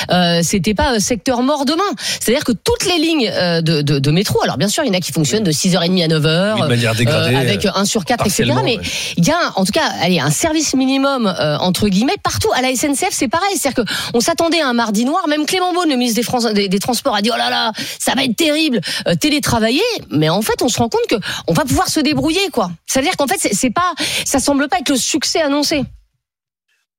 euh, 0.09 0.39
c'était 0.41 0.73
pas 0.73 0.95
euh, 0.95 0.99
secteur 0.99 1.43
mort 1.43 1.65
demain. 1.65 1.83
C'est-à-dire 1.97 2.45
que 2.45 2.53
toutes 2.53 2.85
les 2.85 2.97
lignes 2.97 3.29
euh, 3.29 3.59
de, 3.61 3.81
de, 3.81 3.99
de, 3.99 4.11
métro, 4.11 4.41
alors 4.41 4.57
bien 4.57 4.69
sûr, 4.69 4.85
il 4.85 4.87
y 4.87 4.89
en 4.89 4.93
a 4.93 5.01
qui 5.01 5.11
fonctionnent 5.11 5.43
de 5.43 5.51
6h30 5.51 6.01
à 6.01 6.07
9h, 6.07 6.63
avec 7.35 7.65
un 7.65 7.83
sur 7.83 8.05
4, 8.05 8.25
etc. 8.25 8.53
Mais 8.63 8.79
il 9.17 9.27
y 9.27 9.31
a, 9.31 9.37
en 9.55 9.65
tout 9.65 9.73
cas, 9.73 9.89
allez, 10.01 10.21
un 10.21 10.31
service 10.31 10.73
minimum 10.73 11.27
entre 11.59 11.89
guillemets 11.89 12.15
partout. 12.23 12.49
À 12.55 12.61
la 12.61 12.73
SNCF, 12.73 13.09
c'est 13.11 13.27
pareil. 13.27 13.57
C'est-à-dire 13.57 13.83
que 13.83 13.91
on 14.13 14.21
s'attendait 14.21 14.61
à 14.61 14.67
un 14.67 14.73
mardi 14.73 15.03
noir. 15.03 15.27
Même 15.27 15.45
Clément 15.45 15.73
Beaune, 15.73 15.89
le 15.89 15.97
ministre 15.97 16.15
des, 16.15 16.23
France, 16.23 16.45
des, 16.45 16.69
des, 16.69 16.79
Transports, 16.79 17.15
a 17.15 17.21
dit 17.21 17.31
oh 17.33 17.37
là 17.37 17.49
là, 17.49 17.73
ça 17.99 18.13
va 18.15 18.23
être 18.23 18.35
terrible, 18.35 18.79
Mais 20.11 20.29
en 20.29 20.41
fait, 20.41 20.61
on 20.61 20.69
se 20.69 20.79
rend 20.79 20.89
compte 20.89 21.07
que 21.09 21.15
on 21.47 21.53
va 21.53 21.63
pouvoir 21.63 21.87
se 21.87 21.99
débrouiller, 21.99 22.49
quoi. 22.51 22.69
C'est-à-dire 22.85 23.15
qu'en 23.17 23.27
fait, 23.27 23.37
c'est 23.39 23.73
pas 23.73 23.93
ça 23.97 24.39
semble 24.39 24.67
pas 24.67 24.79
être 24.79 24.89
le 24.89 24.95
succès 24.95 25.41
annoncé. 25.41 25.83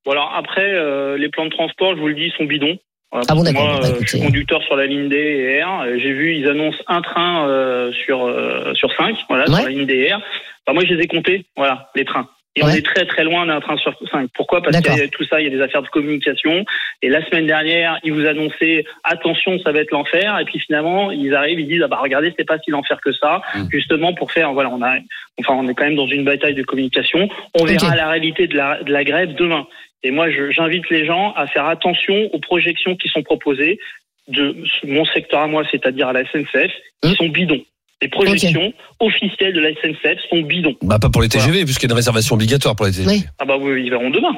Bon 0.04 0.12
alors 0.12 0.32
après, 0.34 0.64
euh, 0.64 1.18
les 1.18 1.28
plans 1.28 1.44
de 1.44 1.50
transport, 1.50 1.94
je 1.94 2.00
vous 2.00 2.08
le 2.08 2.14
dis, 2.14 2.32
sont 2.37 2.44
bidons. 2.44 2.78
ah 3.12 3.20
bon, 3.34 3.42
moi, 3.52 3.52
bah, 3.52 3.88
je 4.00 4.06
suis 4.06 4.20
conducteur 4.20 4.62
sur 4.62 4.76
la 4.76 4.87
ligne 4.87 5.08
D 5.08 5.16
et 5.16 5.62
R. 5.62 5.84
J'ai 5.98 6.12
vu, 6.12 6.37
ils 6.37 6.48
annoncent 6.48 6.82
un 6.87 7.02
train 7.02 7.46
euh, 7.48 7.92
sur 7.92 8.25
euh, 8.25 8.72
sur 8.75 8.90
cinq, 8.96 9.16
voilà, 9.28 9.46
sur 9.46 9.56
la 9.56 9.68
ligne 9.68 9.87
D 9.87 9.94
et 9.94 10.14
R. 10.14 10.20
Bah, 10.66 10.72
moi, 10.72 10.84
je 10.87 10.94
les 10.94 11.04
ai 11.04 11.06
comptés, 11.06 11.46
voilà, 11.56 11.90
les 11.94 12.04
trains. 12.04 12.28
Et 12.58 12.64
on 12.64 12.68
est 12.68 12.84
très 12.84 13.06
très 13.06 13.24
loin 13.24 13.46
d'un 13.46 13.60
train 13.60 13.76
sur 13.76 13.94
cinq. 14.10 14.30
Pourquoi? 14.34 14.62
Parce 14.62 14.80
que 14.80 15.06
tout 15.08 15.24
ça, 15.24 15.40
il 15.40 15.44
y 15.44 15.46
a 15.46 15.56
des 15.56 15.62
affaires 15.62 15.82
de 15.82 15.88
communication. 15.88 16.64
Et 17.02 17.08
la 17.08 17.24
semaine 17.26 17.46
dernière, 17.46 17.98
ils 18.02 18.12
vous 18.12 18.26
annonçaient 18.26 18.84
attention, 19.04 19.58
ça 19.60 19.72
va 19.72 19.80
être 19.80 19.90
l'enfer. 19.90 20.38
Et 20.40 20.44
puis 20.44 20.58
finalement, 20.58 21.10
ils 21.10 21.34
arrivent, 21.34 21.60
ils 21.60 21.68
disent 21.68 21.82
ah 21.84 21.88
bah 21.88 21.98
regardez, 22.00 22.32
c'est 22.36 22.46
pas 22.46 22.58
si 22.58 22.70
l'enfer 22.70 23.00
que 23.00 23.12
ça. 23.12 23.42
Mmh. 23.54 23.64
Justement 23.70 24.14
pour 24.14 24.32
faire 24.32 24.52
voilà, 24.52 24.70
on 24.70 24.82
a, 24.82 24.96
enfin 25.40 25.54
on 25.54 25.68
est 25.68 25.74
quand 25.74 25.84
même 25.84 25.96
dans 25.96 26.06
une 26.06 26.24
bataille 26.24 26.54
de 26.54 26.62
communication. 26.62 27.28
On 27.54 27.64
verra 27.64 27.94
la 27.94 28.08
réalité 28.08 28.46
de 28.46 28.56
la, 28.56 28.82
de 28.82 28.92
la 28.92 29.04
grève 29.04 29.34
demain. 29.34 29.66
Et 30.02 30.10
moi, 30.10 30.28
j'invite 30.30 30.88
les 30.90 31.04
gens 31.06 31.32
à 31.32 31.46
faire 31.46 31.66
attention 31.66 32.14
aux 32.32 32.38
projections 32.38 32.94
qui 32.96 33.08
sont 33.08 33.22
proposées 33.22 33.80
de 34.28 34.56
mon 34.84 35.04
secteur 35.06 35.40
à 35.40 35.46
moi, 35.46 35.64
c'est-à-dire 35.70 36.08
à 36.08 36.12
la 36.12 36.24
SNCF, 36.24 36.70
qui 37.02 37.10
mmh. 37.10 37.14
sont 37.14 37.28
bidons. 37.28 37.64
Les 38.00 38.09
projections 38.09 38.73
officielles 39.00 39.55
de 39.55 39.61
la 39.61 39.71
SNCF 39.71 40.21
sont 40.31 40.43
bidons. 40.43 40.76
Bah 40.83 40.99
pas 40.99 41.11
pour 41.11 41.21
les 41.21 41.28
TGV, 41.28 41.64
puisqu'il 41.64 41.87
y 41.87 41.90
a 41.90 41.93
une 41.93 41.97
réservation 41.97 42.37
obligatoire 42.37 42.76
pour 42.76 42.87
les 42.87 42.93
TGV. 42.93 43.25
Ah 43.38 43.45
bah 43.45 43.57
oui, 43.61 43.83
ils 43.85 43.90
verront 43.90 44.11
demain. 44.11 44.35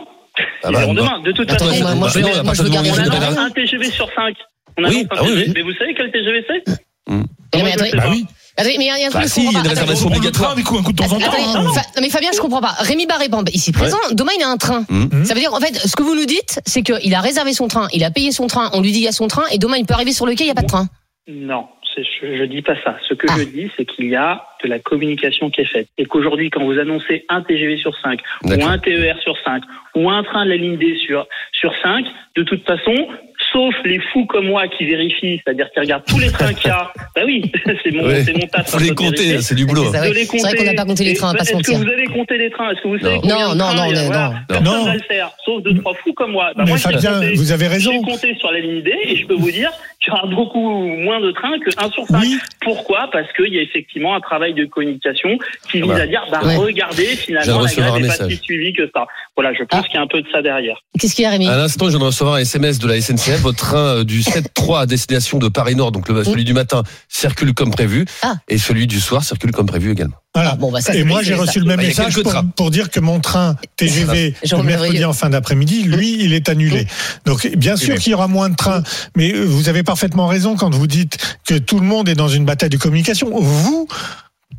Ah 0.63 0.69
ils 0.69 0.73
bah, 0.73 0.79
verront 0.81 0.95
demain. 0.95 1.21
De 1.21 1.33
toute 1.33 1.51
façon, 1.51 1.67
moi, 1.97 2.09
je, 2.09 2.21
on 2.21 3.37
a 3.37 3.43
un 3.43 3.51
TGV 3.51 3.91
sur 3.91 4.09
5. 4.15 4.35
On 4.79 4.85
a 4.85 4.89
oui, 4.89 5.07
ah 5.11 5.23
oui, 5.25 5.53
Mais 5.55 5.63
vous 5.63 5.75
savez 5.75 5.95
quel 5.95 6.11
TGV 6.11 6.45
c'est? 6.47 6.81
Mmh. 7.09 7.23
mais 7.55 7.75
bah 7.93 8.05
oui. 8.09 8.25
mais 8.57 8.75
il 8.79 8.83
y 8.85 8.91
a 8.91 8.95
un 8.95 9.11
truc 9.11 9.23
bah 9.23 9.29
si, 9.29 9.45
il 9.45 9.53
y 9.53 9.57
a 9.57 9.61
une 9.61 9.67
réservation 9.67 10.07
obligatoire. 10.07 10.55
Du 10.55 10.65
coup, 10.65 10.79
un 10.79 10.83
coup 10.83 10.93
de 10.93 10.97
temps 10.97 11.13
en 11.13 11.19
temps. 11.19 11.27
Attendez, 11.27 11.43
hein. 11.45 11.67
Fa- 11.75 12.01
mais 12.01 12.09
Fabien, 12.09 12.31
je 12.33 12.41
comprends 12.41 12.61
pas. 12.61 12.75
Rémi 12.79 13.07
Barré, 13.07 13.29
ici 13.53 13.73
présent, 13.73 13.99
demain 14.13 14.33
il 14.39 14.43
a 14.43 14.49
un 14.49 14.57
train. 14.57 14.85
Mmh. 14.89 15.25
Ça 15.25 15.35
veut 15.35 15.41
dire, 15.41 15.53
en 15.53 15.61
fait, 15.61 15.75
ce 15.75 15.97
que 15.97 16.03
vous 16.03 16.15
nous 16.15 16.27
dites, 16.27 16.61
c'est 16.65 16.83
qu'il 16.83 17.15
a 17.15 17.21
réservé 17.21 17.53
son 17.53 17.69
train, 17.69 17.89
il 17.93 18.05
a 18.05 18.11
payé 18.11 18.33
son 18.33 18.47
train, 18.47 18.71
on 18.73 18.81
lui 18.81 18.93
dit 18.93 19.01
il 19.01 19.05
y 19.05 19.09
a 19.09 19.13
son 19.13 19.29
train, 19.29 19.45
et 19.53 19.59
demain 19.59 19.77
il 19.77 19.85
peut 19.85 19.95
arriver 19.95 20.13
sur 20.13 20.25
le 20.25 20.35
quai, 20.35 20.45
il 20.45 20.47
n'y 20.47 20.53
a 20.53 20.55
pas 20.55 20.63
de 20.63 20.69
train. 20.69 20.89
Non, 21.29 21.67
je, 22.03 22.37
je 22.37 22.45
dis 22.45 22.63
pas 22.63 22.77
ça. 22.83 22.97
Ce 23.09 23.15
que 23.15 23.27
Ah. 23.29 23.35
je 23.39 23.45
dis, 23.45 23.71
c'est 23.77 23.85
qu'il 23.85 24.07
y 24.07 24.17
a 24.17 24.45
de 24.63 24.69
la 24.69 24.79
communication 24.79 25.51
qui 25.51 25.63
est 25.63 25.65
faite. 25.67 25.89
Et 25.99 26.05
qu'aujourd'hui, 26.07 26.51
quand 26.51 26.65
vous 26.65 26.79
annoncez 26.79 27.25
un 27.29 27.43
TGV 27.43 27.77
sur 27.79 27.97
5, 27.99 28.21
ou 28.45 28.53
un 28.65 28.79
TER 28.79 29.19
sur 29.21 29.37
5, 29.45 29.63
ou 29.95 30.11
un 30.11 30.23
train 30.23 30.45
de 30.45 30.51
la 30.51 30.57
ligne 30.57 30.77
D 30.77 30.97
sur, 30.97 31.27
sur 31.53 31.75
5, 31.83 32.05
de 32.37 32.43
toute 32.43 32.65
façon, 32.67 33.09
sauf 33.53 33.75
les 33.85 33.99
fous 34.13 34.27
comme 34.27 34.47
moi 34.47 34.67
qui 34.69 34.85
vérifient, 34.87 35.41
c'est-à-dire 35.45 35.69
qui 35.73 35.81
regardent 35.81 36.05
tous 36.07 36.19
les 36.19 36.31
trains 36.31 36.53
qu'il 36.55 36.69
y 36.69 36.71
a, 36.71 36.93
bah 37.17 37.23
oui, 37.25 37.51
c'est 37.85 37.91
mon, 37.93 38.05
Ouais. 38.07 38.23
c'est 38.25 38.33
mon 38.33 38.47
taf. 38.47 38.71
Faut 38.71 38.79
les 38.79 38.91
de 38.91 38.95
compter, 38.95 39.41
c'est 39.43 39.55
du 39.55 39.67
boulot. 39.67 39.85
C'est 39.93 39.99
vrai 39.99 40.27
qu'on 40.27 40.65
n'a 40.65 40.75
pas 40.75 40.85
compté 40.85 41.05
les 41.05 41.15
trains, 41.15 41.35
pas 41.35 41.43
Est-ce 41.43 41.53
que 41.53 41.73
vous 41.73 41.83
avez 41.89 42.07
compté 42.07 42.39
les 42.39 42.51
trains 42.51 42.71
Est-ce 42.71 42.81
que 42.83 42.89
vous 42.89 42.99
savez 42.99 43.15
Non. 43.17 43.21
combien 43.21 43.37
Non, 43.49 43.53
de 43.55 43.59
non, 43.59 43.65
trains 43.65 43.75
non, 43.77 43.85
il 43.91 43.95
y 43.97 43.99
a 43.99 44.03
non, 44.03 44.07
Voilà. 44.09 44.29
non. 44.31 44.37
Personne 44.49 44.65
Non. 44.65 44.85
va 44.85 44.95
le 44.95 45.01
faire, 45.03 45.31
sauf 45.45 45.63
deux, 45.63 45.75
trois 45.79 45.95
fous 45.95 46.13
comme 46.15 46.33
moi. 46.33 46.53
Bah, 46.57 46.63
Mais 46.65 46.71
moi, 46.71 46.77
j'ai 46.79 46.83
Fabien, 46.83 47.13
compté- 47.21 47.35
vous 47.35 47.53
avez 47.53 47.67
raison. 47.69 47.91
J'ai 47.93 48.01
compté 48.03 48.35
sur 48.39 48.51
la 48.53 48.61
ligne 48.61 48.83
D 48.83 48.93
et 49.05 49.17
je 49.17 49.27
peux 49.27 49.35
vous 49.35 49.51
dire 49.51 49.71
qu'il 50.03 50.13
y 50.13 50.17
aura 50.17 50.27
beaucoup 50.29 50.87
moins 50.97 51.21
de 51.21 51.31
trains 51.33 51.59
que 51.59 51.71
1 51.77 51.91
sur 51.91 52.07
5. 52.07 52.21
Oui. 52.23 52.39
Pourquoi? 52.63 53.09
Parce 53.13 53.31
qu'il 53.35 53.53
y 53.53 53.59
a 53.59 53.63
effectivement 53.63 54.15
un 54.15 54.21
travail 54.21 54.55
de 54.55 54.65
communication 54.65 55.37
qui 55.71 55.81
vise 55.83 55.91
bah. 55.91 55.97
à 56.03 56.07
dire, 56.07 56.25
bah, 56.31 56.41
Ouais. 56.45 56.57
regardez, 56.57 57.05
finalement, 57.05 57.61
la 57.63 57.73
grève 57.73 58.01
n'est 58.03 58.09
pas 58.09 58.29
si 58.29 58.37
suivie 58.37 58.73
que 58.73 58.89
ça. 58.95 59.07
Voilà, 59.37 59.53
je 59.55 59.65
pense 59.65 59.81
Ah. 59.85 59.87
qu'il 59.87 59.95
y 59.95 59.99
a 59.99 60.03
un 60.03 60.07
peu 60.07 60.23
de 60.23 60.27
ça 60.33 60.41
derrière. 60.43 60.79
Qu'est-ce 60.99 61.15
qu'il 61.15 61.25
y 61.25 61.27
a, 61.27 61.31
Rémi? 61.31 61.49
À 61.49 61.57
l'instant, 61.57 61.87
je 61.87 61.91
viens 61.91 61.99
de 62.01 62.05
recevoir 62.05 62.37
un 62.37 62.39
SMS 62.41 62.79
de 62.79 62.89
la 62.89 62.97
SNCF. 63.01 63.40
Votre 63.43 63.59
train 63.59 63.79
euh, 63.79 64.05
du 64.05 64.21
7-3 64.21 64.83
à 64.83 64.87
destination 64.87 65.39
de 65.39 65.49
Paris-Nord, 65.49 65.93
donc 65.93 66.09
le, 66.09 66.25
celui 66.25 66.45
du 66.45 66.53
matin, 66.53 66.83
circule 67.09 67.55
comme 67.55 67.71
prévu. 67.71 68.05
Ah. 68.23 68.35
Et 68.49 68.59
celui 68.59 68.87
du 68.87 69.01
soir 69.01 69.25
circule 69.25 69.53
comme 69.53 69.67
prévu 69.67 69.91
également. 69.93 70.17
Voilà. 70.35 70.55
Bon, 70.57 70.71
bah, 70.71 70.81
ça, 70.81 70.95
Et 70.95 71.05
moi, 71.05 71.23
j'ai 71.23 71.35
reçu 71.35 71.55
ça. 71.55 71.61
le 71.61 71.67
même 71.67 71.79
Bah, 71.79 71.83
message 71.85 72.23
pour, 72.23 72.35
pour 72.57 72.71
dire 72.71 72.91
que 72.91 73.01
mon 73.01 73.19
train 73.21 73.57
TGV 73.77 74.35
de 74.43 74.63
mercredi 74.63 75.05
en 75.05 75.13
fin 75.13 75.31
d'après-midi, 75.31 75.85
lui, 75.85 76.23
il 76.23 76.35
est 76.35 76.49
annulé. 76.49 76.87
Donc, 77.25 77.47
bien 77.57 77.77
sûr 77.77 77.97
qu'il 77.97 78.13
y 78.13 78.15
aura 78.15 78.29
moins 78.29 78.49
de 78.49 78.57
trains, 78.57 78.83
mais 79.17 79.33
euh, 79.33 79.45
vous 79.45 79.69
avez 79.69 79.83
parfaitement 79.83 80.27
raison 80.27 80.57
quand 80.57 80.75
vous 80.75 80.87
dites 80.87 81.17
que 81.47 81.55
tout 81.55 81.81
le 81.81 81.87
monde 81.87 82.09
est 82.09 82.15
dans 82.15 82.29
une 82.29 82.45
bataille 82.45 82.71
de 82.71 82.77
communication. 82.77 83.31
Vous, 83.41 83.89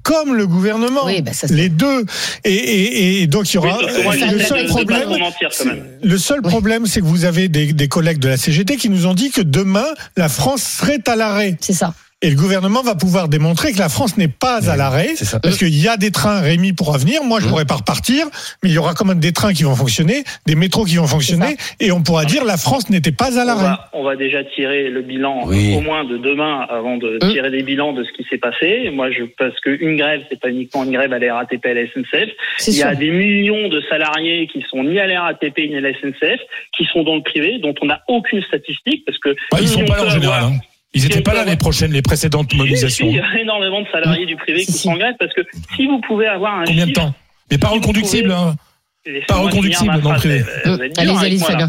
comme 0.04 0.34
le 0.36 0.48
gouvernement, 0.48 1.06
Oui, 1.06 1.22
bah, 1.22 1.34
ça, 1.34 1.48
c'est- 1.48 1.54
les 1.54 1.70
deux. 1.70 2.06
Et, 2.44 2.54
et, 2.54 3.22
et 3.22 3.28
donc, 3.28 3.52
il 3.52 3.56
y 3.56 3.58
aura. 3.58 3.78
le 3.82 4.40
seul 4.40 4.66
problème, 4.68 5.10
le 6.04 6.18
seul 6.18 6.42
problème, 6.42 6.86
c'est 6.86 7.02
que 7.02 7.06
vous 7.06 7.26
avez 7.26 7.48
des, 7.48 7.74
des 7.74 7.88
collègues 7.88 8.20
de 8.20 8.28
la 8.30 8.38
CGT 8.38 8.78
qui 8.78 8.90
nous 8.90 9.06
ont 9.06 9.14
dit 9.14 9.32
que 9.32 9.42
demain, 9.42 9.86
la 10.18 10.30
France 10.30 10.64
serait 10.64 11.00
à 11.08 11.16
l'arrêt. 11.16 11.58
C'est 11.62 11.74
ça. 11.74 11.94
Et 12.24 12.30
le 12.30 12.36
gouvernement 12.36 12.84
va 12.84 12.94
pouvoir 12.94 13.30
démontrer 13.30 13.72
que 13.74 13.80
la 13.80 13.90
France 13.90 14.16
n'est 14.16 14.28
pas 14.28 14.70
à 14.70 14.78
l'arrêt. 14.78 15.10
Parce 15.42 15.58
qu'il 15.58 15.76
y 15.76 15.88
a 15.88 15.98
des 15.98 16.12
trains, 16.12 16.40
Rémi 16.42 16.72
pourra 16.72 17.00
venir. 17.00 17.24
Moi, 17.24 17.40
je 17.40 17.46
Mmh. 17.46 17.50
pourrais 17.50 17.66
pas 17.66 17.76
repartir. 17.78 18.28
Mais 18.62 18.70
il 18.70 18.74
y 18.74 18.78
aura 18.78 18.94
quand 18.94 19.06
même 19.06 19.20
des 19.20 19.34
trains 19.34 19.54
qui 19.54 19.64
vont 19.64 19.76
fonctionner, 19.76 20.24
des 20.46 20.54
métros 20.56 20.86
qui 20.86 20.98
vont 20.98 21.08
fonctionner. 21.08 21.58
Et 21.80 21.92
on 21.92 22.04
pourra 22.04 22.26
dire 22.26 22.46
la 22.46 22.58
France 22.58 22.92
n'était 22.92 23.12
pas 23.12 23.40
à 23.42 23.44
l'arrêt. 23.44 23.76
on 23.94 24.04
va 24.04 24.16
déjà 24.16 24.44
tirer 24.44 24.90
le 24.90 25.02
bilan 25.02 25.46
Oui. 25.48 25.74
au 25.76 25.82
moins 25.82 26.04
de 26.04 26.18
demain 26.18 26.66
avant 26.70 26.98
de 26.98 27.18
Hum. 27.24 27.32
tirer 27.32 27.50
des 27.50 27.64
bilans 27.64 27.92
de 27.94 28.04
ce 28.04 28.12
qui 28.12 28.24
s'est 28.30 28.38
passé. 28.38 28.92
Moi, 28.94 29.10
je 29.12 29.24
parce 29.40 29.60
qu'une 29.62 29.98
grève, 29.98 30.22
c'est 30.30 30.40
pas 30.40 30.50
uniquement 30.50 30.84
une 30.84 30.92
grève 30.92 31.12
à 31.14 31.18
la 31.20 31.34
RATP 31.36 31.66
à 31.66 31.74
la 31.74 31.82
SNCF. 31.88 32.30
Il 32.68 32.74
y 32.74 32.78
sûr. 32.78 32.86
a 32.88 32.94
des 32.94 33.10
millions 33.10 33.68
de 33.68 33.82
salariés 33.90 34.48
qui 34.52 34.64
sont 34.70 34.84
ni 34.84 35.00
à 35.00 35.08
la 35.08 35.22
RATP 35.24 35.58
ni 35.70 35.76
à 35.78 35.82
la 35.82 35.90
SNCF, 35.94 36.40
qui 36.78 36.86
sont 36.94 37.02
dans 37.04 37.16
le 37.16 37.24
privé, 37.24 37.58
dont 37.60 37.74
on 37.82 37.88
n'a 37.88 38.02
aucune 38.08 38.44
statistique 38.44 39.06
parce 39.06 39.18
que 39.18 39.30
Bah, 39.52 39.58
ils 39.60 39.68
sont 39.68 39.82
on 39.82 39.86
pas 39.86 39.98
là 39.98 40.06
en 40.06 40.10
général. 40.12 40.44
hein. 40.44 40.52
Ils 40.94 41.06
étaient 41.06 41.14
si 41.16 41.20
on 41.20 41.24
pas 41.24 41.34
là 41.34 41.46
les 41.46 41.56
prochaines, 41.56 41.92
les 41.94 42.02
précédentes 42.02 42.54
mobilisations. 42.54 43.08
Il 43.08 43.16
y 43.16 43.20
a 43.20 43.40
énormément 43.40 43.82
de 43.82 43.88
salariés 43.92 44.26
du 44.26 44.36
privé 44.36 44.66
qui 44.66 44.74
sont 44.74 44.92
en 44.92 44.98
grève 44.98 45.16
parce 45.20 45.34
que 45.34 45.42
si 45.76 45.88
vous 45.88 46.00
pouvez 46.02 46.28
avoir 46.28 46.60
un 46.60 46.66
Combien 46.66 46.86
de 46.86 46.90
chiffre, 46.90 47.02
temps 47.02 47.14
Mais 47.50 47.58
pas 47.58 47.68
pouvez- 47.70 48.32
hein. 48.32 48.56
Pas 49.28 49.36
reconductible 49.36 50.02
dans 50.02 50.12
le 50.12 50.18
privé. 50.18 50.44
allez 50.98 51.14
Allez. 51.14 51.66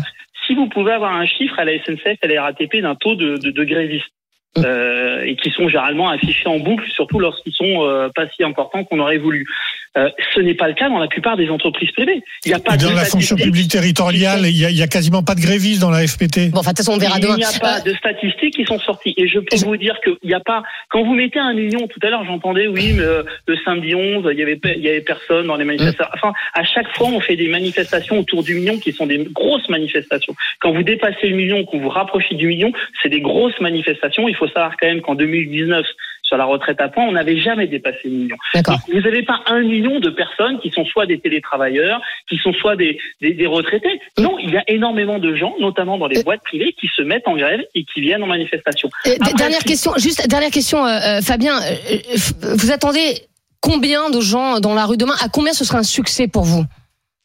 Si 0.47 0.55
vous 0.55 0.69
pouvez 0.69 0.93
avoir 0.93 1.14
un 1.14 1.25
chiffre 1.26 1.59
à 1.59 1.64
la 1.64 1.73
SNCF 1.79 2.19
et 2.23 2.25
à 2.25 2.26
la 2.29 2.43
RATP 2.43 2.81
d'un 2.83 2.95
taux 2.97 3.14
de, 3.14 3.37
de, 3.37 3.50
de 3.50 3.64
grévistes, 3.64 4.07
Mm. 4.55 4.64
euh, 4.67 5.25
et 5.25 5.35
qui 5.37 5.49
sont 5.50 5.67
généralement 5.67 6.11
affichés 6.11 6.47
en 6.47 6.59
boucle, 6.59 6.85
surtout 6.91 7.19
lorsqu'ils 7.19 7.55
sont 7.55 7.87
euh, 7.87 8.11
pas 8.14 8.26
si 8.37 8.45
importants 8.45 8.85
qu'on 8.85 8.99
aurait 8.99 9.17
voulu. 9.17 9.47
Euh, 9.96 10.08
ce 10.35 10.40
n'est 10.40 10.55
pas 10.55 10.68
le 10.68 10.74
cas 10.74 10.88
dans 10.88 10.98
la 10.98 11.07
plupart 11.07 11.37
des 11.37 11.50
entreprises 11.50 11.90
privées. 11.92 12.22
Il 12.44 12.48
n'y 12.48 12.55
a 12.55 12.59
pas 12.59 12.76
Dans 12.76 12.90
de 12.90 12.96
la 12.96 13.05
fonction 13.05 13.37
publique 13.37 13.70
territoriale, 13.70 14.40
il 14.44 14.57
y, 14.57 14.64
a, 14.64 14.70
il 14.70 14.76
y 14.76 14.83
a 14.83 14.87
quasiment 14.87 15.22
pas 15.22 15.35
de 15.35 15.40
grévistes 15.40 15.81
dans 15.83 15.90
la 15.90 16.07
FPT. 16.07 16.50
Bon, 16.50 16.61
enfin, 16.61 16.70
de 16.70 16.76
toute 16.76 16.78
façon, 16.78 16.92
on 16.92 16.98
verra 16.98 17.18
Il 17.18 17.22
demain. 17.22 17.37
n'y 17.37 17.44
a 17.44 17.59
pas 17.61 17.81
de 17.81 17.92
statistiques 17.94 18.55
qui 18.55 18.64
sont 18.64 18.78
sorties. 18.78 19.12
Et 19.18 19.28
je 19.28 19.38
peux 19.38 19.57
vous 19.64 19.76
dire 19.76 19.98
qu'il 20.02 20.16
n'y 20.24 20.35
a 20.35 20.40
pas. 20.40 20.62
Quand 20.88 21.05
vous 21.05 21.12
mettez 21.14 21.38
un 21.38 21.52
million, 21.52 21.87
tout 21.88 22.00
à 22.02 22.09
l'heure, 22.09 22.24
j'entendais, 22.24 22.68
oui, 22.68 22.94
mais 22.94 23.02
euh, 23.02 23.22
le 23.46 23.57
samedi 23.64 23.94
11, 23.94 24.26
il 24.33 24.38
y 24.38 24.42
avait, 24.42 24.59
il 24.76 24.83
y 24.83 24.88
avait 24.88 25.02
personne 25.02 25.46
dans 25.46 25.57
les 25.57 25.64
manifestations. 25.64 26.11
Enfin, 26.14 26.33
à 26.55 26.64
chaque 26.64 26.88
fois, 26.96 27.09
on 27.09 27.20
fait 27.20 27.37
des 27.37 27.48
manifestations 27.48 28.18
autour 28.18 28.42
du 28.42 28.55
million 28.55 28.78
qui 28.78 28.92
sont 28.92 29.07
des 29.07 29.18
grosses 29.31 29.68
manifestations. 29.68 30.35
Quand 30.61 30.72
vous 30.72 30.83
dépassez 30.83 31.28
le 31.28 31.37
million, 31.37 31.64
qu'on 31.64 31.81
vous 31.81 31.90
rapprochez 31.90 32.35
du 32.35 32.46
million, 32.46 32.72
c'est 33.02 33.11
des 33.11 33.20
grosses 33.20 33.61
manifestations. 33.61 34.26
Il 34.26 34.37
faut 34.37 34.48
savoir 34.48 34.76
quand 34.81 34.87
même 34.87 35.02
qu'en 35.02 35.14
2019, 35.14 35.85
sur 36.33 36.38
la 36.38 36.47
retraite 36.47 36.81
à 36.81 36.88
points, 36.88 37.05
on 37.05 37.12
n'avait 37.12 37.37
jamais 37.37 37.66
dépassé 37.66 37.99
le 38.05 38.11
million. 38.11 38.37
Donc, 38.55 38.79
vous 38.90 39.01
n'avez 39.03 39.23
pas 39.23 39.40
un 39.47 39.61
million 39.61 40.01
de 40.01 40.09
personnes 40.09 40.59
qui 40.61 40.71
sont 40.71 40.87
soit 40.87 41.05
des 41.05 41.18
télétravailleurs, 41.18 42.01
qui 42.27 42.38
sont 42.38 42.55
soit 42.55 42.75
des, 42.75 42.99
des, 43.21 43.35
des 43.35 43.47
retraités. 43.47 44.01
Non, 44.18 44.38
il 44.38 44.51
y 44.51 44.57
a 44.57 44.64
énormément 44.66 45.18
de 45.18 45.35
gens, 45.35 45.55
notamment 45.61 45.99
dans 45.99 46.07
les 46.07 46.21
Euh. 46.21 46.23
boîtes 46.23 46.42
privées, 46.42 46.75
qui 46.81 46.88
se 46.97 47.03
mettent 47.03 47.29
en 47.29 47.37
grève 47.37 47.61
et 47.75 47.85
qui 47.85 48.01
viennent 48.01 48.23
en 48.23 48.27
manifestation. 48.29 48.88
Euh, 49.07 49.11
Après, 49.21 49.35
dernière 49.35 49.62
question, 49.64 49.92
juste 49.99 50.27
dernière 50.27 50.51
question, 50.51 50.87
euh, 50.87 50.88
euh, 51.18 51.21
Fabien. 51.21 51.53
euh, 51.61 52.57
vous 52.57 52.73
attendez 52.73 53.21
combien 53.61 54.09
de 54.09 54.21
gens 54.23 54.59
dans 54.61 54.75
la 54.75 54.87
rue 54.87 54.97
demain? 54.97 55.14
À 55.23 55.29
combien 55.29 55.53
ce 55.53 55.66
sera 55.66 55.81
un 55.81 55.83
succès 55.83 56.29
pour 56.29 56.45
vous? 56.45 56.64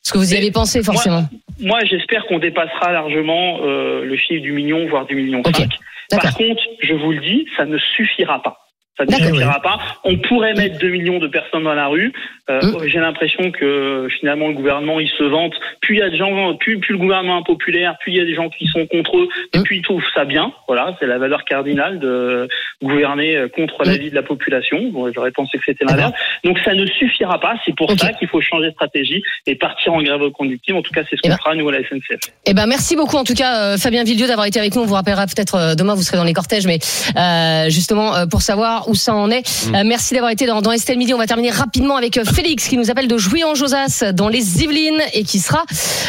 Parce 0.03 0.11
que 0.11 0.17
vous 0.17 0.33
y 0.33 0.37
avez 0.37 0.51
pensé 0.51 0.83
forcément. 0.83 1.23
Moi, 1.61 1.79
j'espère 1.85 2.25
qu'on 2.27 2.39
dépassera 2.39 2.91
largement 2.91 3.59
le 3.61 4.15
chiffre 4.17 4.41
du 4.41 4.51
million, 4.51 4.85
voire 4.89 5.05
du 5.05 5.15
million 5.15 5.39
Ok. 5.45 5.55
cinq. 5.55 5.69
D'accord. 6.11 6.29
Par 6.31 6.37
contre, 6.37 6.61
je 6.81 6.93
vous 6.93 7.11
le 7.11 7.19
dis, 7.19 7.45
ça 7.57 7.65
ne 7.65 7.77
suffira 7.77 8.41
pas. 8.41 8.66
Ça 8.97 9.05
ne 9.05 9.11
suffira 9.11 9.61
pas. 9.61 9.77
On 10.03 10.17
pourrait 10.17 10.53
mettre 10.55 10.79
2 10.79 10.89
millions 10.89 11.19
de 11.19 11.27
personnes 11.27 11.63
dans 11.63 11.73
la 11.75 11.87
rue. 11.87 12.11
Euh, 12.49 12.59
Hum. 12.63 12.77
J'ai 12.87 12.99
l'impression 12.99 13.51
que 13.51 14.07
finalement 14.19 14.47
le 14.47 14.53
gouvernement 14.53 14.99
il 14.99 15.09
se 15.09 15.23
vante. 15.23 15.53
Plus 15.81 15.95
il 15.95 15.99
y 15.99 16.01
a 16.01 16.09
de 16.09 16.15
gens, 16.15 16.55
plus, 16.55 16.79
plus 16.79 16.93
le 16.93 16.97
gouvernement 16.99 17.41
est 17.41 17.45
populaire, 17.45 17.95
plus 17.99 18.13
il 18.13 18.17
y 18.17 18.21
a 18.21 18.25
des 18.25 18.33
gens 18.35 18.49
qui 18.49 18.65
sont 18.67 18.85
contre 18.87 19.17
eux, 19.17 19.27
et 19.53 19.57
Hum. 19.57 19.63
puis 19.63 19.77
ils 19.77 19.81
trouvent 19.83 20.03
ça 20.15 20.23
bien. 20.25 20.51
Voilà, 20.67 20.95
c'est 20.99 21.05
la 21.07 21.17
valeur 21.17 21.43
cardinale 21.43 21.99
de 21.99 22.47
gouverner 22.81 23.35
euh, 23.35 23.47
contre 23.49 23.83
la 23.83 23.91
Hum. 23.93 23.97
vie 23.99 24.09
de 24.09 24.15
la 24.15 24.23
population. 24.23 24.79
Bon, 24.91 25.11
J'aurais 25.13 25.31
pensé 25.31 25.57
que 25.57 25.63
c'était 25.65 25.85
l'inverse. 25.85 26.13
Donc 26.43 26.57
ça 26.59 26.73
ne 26.73 26.85
suffira 26.85 27.39
pas. 27.39 27.55
C'est 27.65 27.75
pour 27.75 27.91
ça 27.99 28.13
qu'il 28.13 28.27
faut 28.27 28.41
changer 28.41 28.67
de 28.67 28.73
stratégie 28.73 29.21
et 29.45 29.55
partir 29.55 29.93
en 29.93 30.01
grève 30.01 30.29
conductive. 30.31 30.75
En 30.75 30.81
tout 30.81 30.91
cas, 30.93 31.01
c'est 31.09 31.15
ce 31.15 31.21
Eh 31.23 31.27
qu'on 31.27 31.33
ben- 31.35 31.37
fera 31.37 31.55
nous 31.55 31.67
à 31.69 31.71
la 31.73 31.79
SNCF. 31.79 32.19
Eh 32.45 32.53
ben 32.53 32.65
merci 32.65 32.95
beaucoup 32.95 33.17
en 33.17 33.23
tout 33.23 33.33
cas 33.35 33.73
euh, 33.73 33.77
Fabien 33.77 34.03
Villedieu 34.03 34.27
d'avoir 34.27 34.47
été 34.47 34.59
avec 34.59 34.75
nous. 34.75 34.81
On 34.81 34.85
vous 34.85 34.93
rappellera 34.93 35.25
peut-être 35.25 35.55
euh, 35.55 35.75
demain 35.75 35.95
vous 35.95 36.01
serez 36.01 36.17
dans 36.17 36.23
les 36.23 36.33
cortèges, 36.33 36.65
mais 36.65 36.79
euh, 37.17 37.69
justement 37.69 38.15
euh, 38.15 38.25
pour 38.25 38.41
savoir 38.41 38.86
où 38.87 38.95
ça 38.95 39.13
en 39.13 39.29
est. 39.29 39.69
Euh, 39.73 39.83
merci 39.85 40.13
d'avoir 40.13 40.31
été 40.31 40.45
dans, 40.45 40.61
dans 40.61 40.71
Estelle 40.71 40.97
Midi. 40.97 41.13
On 41.13 41.17
va 41.17 41.27
terminer 41.27 41.51
rapidement 41.51 41.95
avec 41.95 42.17
euh, 42.17 42.23
Félix 42.23 42.67
qui 42.67 42.77
nous 42.77 42.89
appelle 42.89 43.07
de 43.07 43.17
Jouy 43.17 43.43
en 43.43 43.55
Josas 43.55 44.11
dans 44.13 44.29
les 44.29 44.63
Yvelines 44.63 45.01
et 45.13 45.23
qui 45.23 45.39
sera 45.39 45.63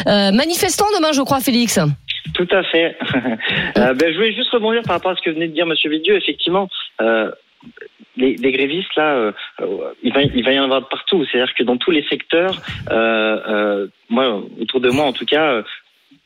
euh, 0.07 0.33
manifestant 0.33 0.87
demain, 0.97 1.13
je 1.13 1.23
crois, 1.23 1.41
Félix. 1.41 1.79
Tout 2.35 2.49
à 2.51 2.63
fait. 2.65 2.97
Euh, 3.77 3.95
ben, 3.95 4.11
je 4.11 4.17
voulais 4.17 4.33
juste 4.33 4.51
rebondir 4.51 4.83
par 4.83 4.97
rapport 4.97 5.13
à 5.13 5.17
ce 5.17 5.23
que 5.23 5.31
venait 5.31 5.47
de 5.47 5.53
dire 5.53 5.67
Monsieur 5.67 5.89
Vidieu. 5.89 6.17
Effectivement, 6.17 6.69
euh, 7.01 7.31
les, 8.17 8.35
les 8.37 8.53
grévistes 8.53 8.95
là, 8.97 9.15
euh, 9.15 9.33
il, 10.03 10.13
va, 10.13 10.23
il 10.23 10.45
va 10.45 10.53
y 10.53 10.59
en 10.59 10.65
avoir 10.65 10.89
partout. 10.89 11.25
C'est-à-dire 11.25 11.55
que 11.55 11.63
dans 11.63 11.77
tous 11.77 11.91
les 11.91 12.03
secteurs, 12.05 12.61
euh, 12.91 13.39
euh, 13.49 13.87
moi 14.09 14.43
autour 14.61 14.81
de 14.81 14.91
moi 14.91 15.05
en 15.05 15.13
tout 15.13 15.25
cas, 15.25 15.53
euh, 15.53 15.63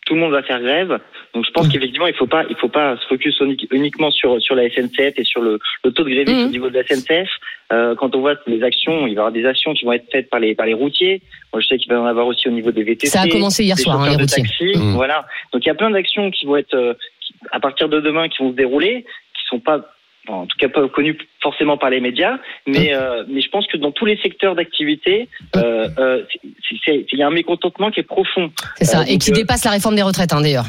tout 0.05 0.15
le 0.15 0.21
monde 0.21 0.33
va 0.33 0.43
faire 0.43 0.61
grève. 0.61 0.99
Donc 1.33 1.45
je 1.47 1.51
pense 1.53 1.69
qu'effectivement 1.69 2.07
il 2.09 2.15
faut 2.15 2.27
pas, 2.27 2.45
il 2.51 2.57
faut 2.57 2.69
pas 2.69 2.97
se 2.97 3.07
focus 3.07 3.39
uni- 3.41 3.69
uniquement 3.71 4.11
sur 4.11 4.41
sur 4.43 4.55
la 4.55 4.69
SNCF 4.69 5.15
et 5.17 5.25
sur 5.25 5.41
le, 5.41 5.59
le 5.85 5.93
taux 5.93 6.03
de 6.05 6.11
grévistes 6.11 6.37
Mhm. 6.37 6.47
au 6.47 6.51
niveau 6.51 6.69
de 6.71 6.75
la 6.75 6.85
SNCF. 6.85 7.29
Euh, 7.73 7.95
quand 7.95 8.15
on 8.17 8.21
voit 8.21 8.35
les 8.47 8.63
actions, 8.63 9.07
il 9.07 9.15
va 9.15 9.15
y 9.15 9.19
avoir 9.19 9.33
des 9.33 9.47
actions 9.47 9.73
qui 9.75 9.85
vont 9.85 9.93
être 9.93 10.11
faites 10.11 10.29
par 10.29 10.41
les 10.41 10.55
par 10.55 10.67
les 10.67 10.75
routiers. 10.75 11.23
Moi 11.53 11.61
je 11.63 11.67
sais 11.69 11.79
qu'il 11.79 11.89
va 11.91 11.99
y 11.99 11.99
en 11.99 12.07
avoir 12.07 12.27
aussi 12.27 12.49
au 12.49 12.53
niveau 12.53 12.73
des 12.73 12.83
VTC. 12.83 13.07
Ça 13.11 13.23
a 13.23 13.29
commencé 13.29 13.65
hier 13.65 13.79
soir, 13.79 14.01
hein, 14.01 14.11
les 14.11 14.17
routiers. 14.17 14.43
taxi, 14.43 14.73
Mhm. 14.77 14.95
Voilà. 14.95 15.25
Donc 15.53 15.65
il 15.65 15.69
y 15.69 15.71
a 15.71 15.75
plein 15.75 15.91
d'actions 15.91 16.31
qui 16.31 16.47
vont 16.47 16.57
être 16.57 16.75
euh, 16.75 16.95
qui- 17.21 17.35
à 17.53 17.61
partir 17.61 17.89
de 17.89 18.01
demain 18.01 18.29
qui 18.29 18.43
vont 18.43 18.51
se 18.51 18.57
dérouler, 18.57 19.05
qui 19.05 19.43
sont 19.49 19.61
pas 19.61 19.81
en 20.29 20.47
tout 20.47 20.57
cas 20.59 20.69
pas 20.69 20.87
connues 20.89 21.19
forcément 21.43 21.77
par 21.77 21.91
les 21.91 22.01
médias, 22.01 22.39
mais 22.67 22.95
euh, 22.95 23.25
mais 23.29 23.41
je 23.41 23.49
pense 23.51 23.67
que 23.67 23.77
dans 23.77 23.91
tous 23.91 24.05
les 24.07 24.17
secteurs 24.19 24.55
d'activité, 24.55 25.29
euh, 25.57 25.89
euh, 25.99 26.23
c'est- 26.31 26.77
c'est- 26.85 27.07
il 27.13 27.19
y 27.19 27.23
a 27.23 27.27
un 27.27 27.31
mécontentement 27.31 27.91
qui 27.91 28.01
est 28.01 28.05
profond. 28.05 28.51
C'est 28.77 28.85
ça, 28.85 29.01
Euh, 29.01 29.05
et 29.09 29.19
qui 29.19 29.31
euh, 29.31 29.35
dépasse 29.35 29.65
la 29.65 29.73
réforme 29.73 29.97
des 29.97 30.03
retraites 30.03 30.33
hein, 30.33 30.41
d'ailleurs. 30.41 30.67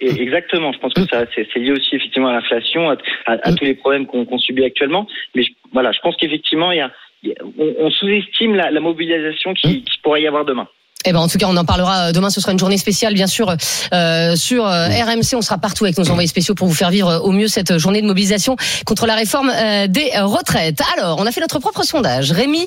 Exactement, 0.00 0.72
je 0.72 0.78
pense 0.78 0.94
que 0.94 1.04
ça 1.06 1.24
c'est 1.34 1.46
c'est 1.52 1.60
lié 1.60 1.70
aussi 1.72 1.94
effectivement 1.94 2.28
à 2.28 2.32
l'inflation, 2.32 2.90
à, 2.90 2.96
à- 3.26 3.48
à 3.48 3.52
tous 3.52 3.64
les 3.64 3.74
problèmes 3.74 4.06
qu'on 4.06 4.38
subit 4.38 4.64
actuellement. 4.64 5.06
Mais 5.34 5.42
je- 5.44 5.52
voilà, 5.72 5.92
je 5.92 6.00
pense 6.00 6.16
qu'effectivement 6.16 6.72
il 6.72 6.78
y 6.78 6.80
a, 6.80 6.90
il 7.22 7.30
y 7.30 7.32
a- 7.32 7.44
on, 7.58 7.74
on 7.86 7.90
sous-estime 7.90 8.54
la, 8.56 8.70
la 8.72 8.80
mobilisation 8.80 9.54
qui, 9.54 9.84
qui 9.84 9.98
pourrait 10.02 10.22
y 10.22 10.26
avoir 10.26 10.44
demain. 10.44 10.66
Eh 11.04 11.12
ben 11.12 11.18
en 11.18 11.28
tout 11.28 11.38
cas, 11.38 11.46
on 11.48 11.56
en 11.56 11.64
parlera 11.64 12.08
euh, 12.08 12.12
demain. 12.12 12.30
Ce 12.30 12.40
sera 12.40 12.52
une 12.52 12.58
journée 12.58 12.78
spéciale, 12.78 13.14
bien 13.14 13.26
sûr, 13.26 13.54
euh, 13.92 14.36
sur 14.36 14.66
euh, 14.66 14.88
RMC. 14.88 15.34
On 15.34 15.42
sera 15.42 15.58
partout 15.58 15.84
avec 15.84 15.98
nos 15.98 16.08
envoyés 16.10 16.28
spéciaux 16.28 16.54
pour 16.54 16.68
vous 16.68 16.74
faire 16.74 16.90
vivre 16.90 17.20
au 17.24 17.32
mieux 17.32 17.48
cette 17.48 17.78
journée 17.78 18.02
de 18.02 18.06
mobilisation 18.06 18.56
contre 18.86 19.06
la 19.06 19.14
réforme 19.14 19.52
des 19.88 20.10
retraites. 20.20 20.80
Alors, 20.96 21.18
on 21.18 21.26
a 21.26 21.32
fait 21.32 21.40
notre 21.40 21.58
propre 21.58 21.82
sondage. 21.82 22.32
Rémi, 22.32 22.66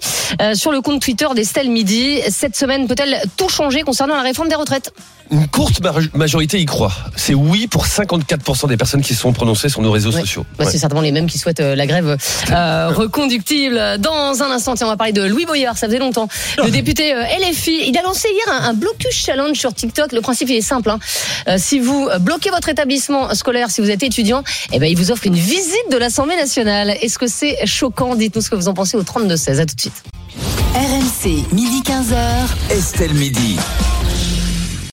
sur 0.53 0.71
le 0.71 0.81
compte 0.81 1.01
Twitter 1.01 1.27
d'Estelle 1.35 1.69
Midi, 1.69 2.19
cette 2.29 2.55
semaine 2.55 2.87
peut-elle 2.87 3.21
tout 3.37 3.49
changer 3.49 3.81
concernant 3.81 4.15
la 4.15 4.21
réforme 4.21 4.49
des 4.49 4.55
retraites? 4.55 4.91
Une 5.31 5.47
courte 5.47 5.81
majorité 6.13 6.59
y 6.59 6.65
croit. 6.65 6.93
C'est 7.15 7.33
oui 7.33 7.67
pour 7.67 7.85
54% 7.85 8.67
des 8.67 8.77
personnes 8.77 9.01
qui 9.01 9.15
sont 9.15 9.33
prononcées 9.33 9.69
sur 9.69 9.81
nos 9.81 9.91
réseaux 9.91 10.11
sociaux. 10.11 10.45
Bah, 10.57 10.65
c'est 10.69 10.77
certainement 10.77 11.01
les 11.01 11.11
mêmes 11.11 11.27
qui 11.27 11.37
souhaitent 11.37 11.59
la 11.59 11.87
grève 11.87 12.17
reconductible. 12.49 13.97
Dans 13.99 14.41
un 14.43 14.51
instant, 14.51 14.75
on 14.81 14.85
va 14.85 14.97
parler 14.97 15.13
de 15.13 15.23
Louis 15.23 15.45
Boyard. 15.45 15.77
Ça 15.77 15.87
faisait 15.87 15.99
longtemps. 15.99 16.27
Le 16.63 16.69
député 16.69 17.13
LFI, 17.13 17.87
il 17.87 17.97
a 17.97 18.01
lancé 18.03 18.27
hier 18.29 18.61
un, 18.61 18.73
blocus 18.73 19.15
challenge 19.15 19.57
sur 19.57 19.73
TikTok. 19.73 20.11
Le 20.11 20.21
principe 20.21 20.49
il 20.49 20.57
est 20.57 20.61
simple. 20.61 20.89
Hein. 20.89 20.99
Euh, 21.47 21.55
si 21.57 21.79
vous 21.79 22.09
bloquez 22.19 22.49
votre 22.49 22.69
établissement 22.69 23.33
scolaire, 23.33 23.71
si 23.71 23.81
vous 23.81 23.89
êtes 23.89 24.03
étudiant, 24.03 24.43
eh 24.71 24.79
ben 24.79 24.87
il 24.87 24.97
vous 24.97 25.11
offre 25.11 25.25
une 25.25 25.35
visite 25.35 25.91
de 25.91 25.97
l'Assemblée 25.97 26.35
nationale. 26.35 26.95
Est-ce 27.01 27.17
que 27.17 27.27
c'est 27.27 27.65
choquant? 27.65 28.15
Dites-nous 28.15 28.41
ce 28.41 28.49
que 28.49 28.55
vous 28.55 28.67
en 28.67 28.73
pensez 28.73 28.97
au 28.97 29.03
32 29.03 29.35
16. 29.35 29.59
À 29.59 29.65
tout 29.65 29.75
de 29.75 29.81
suite. 29.81 30.03
RMC 30.75 31.53
midi 31.53 31.81
15h. 31.85 32.71
Estelle 32.71 33.13
midi. 33.13 33.57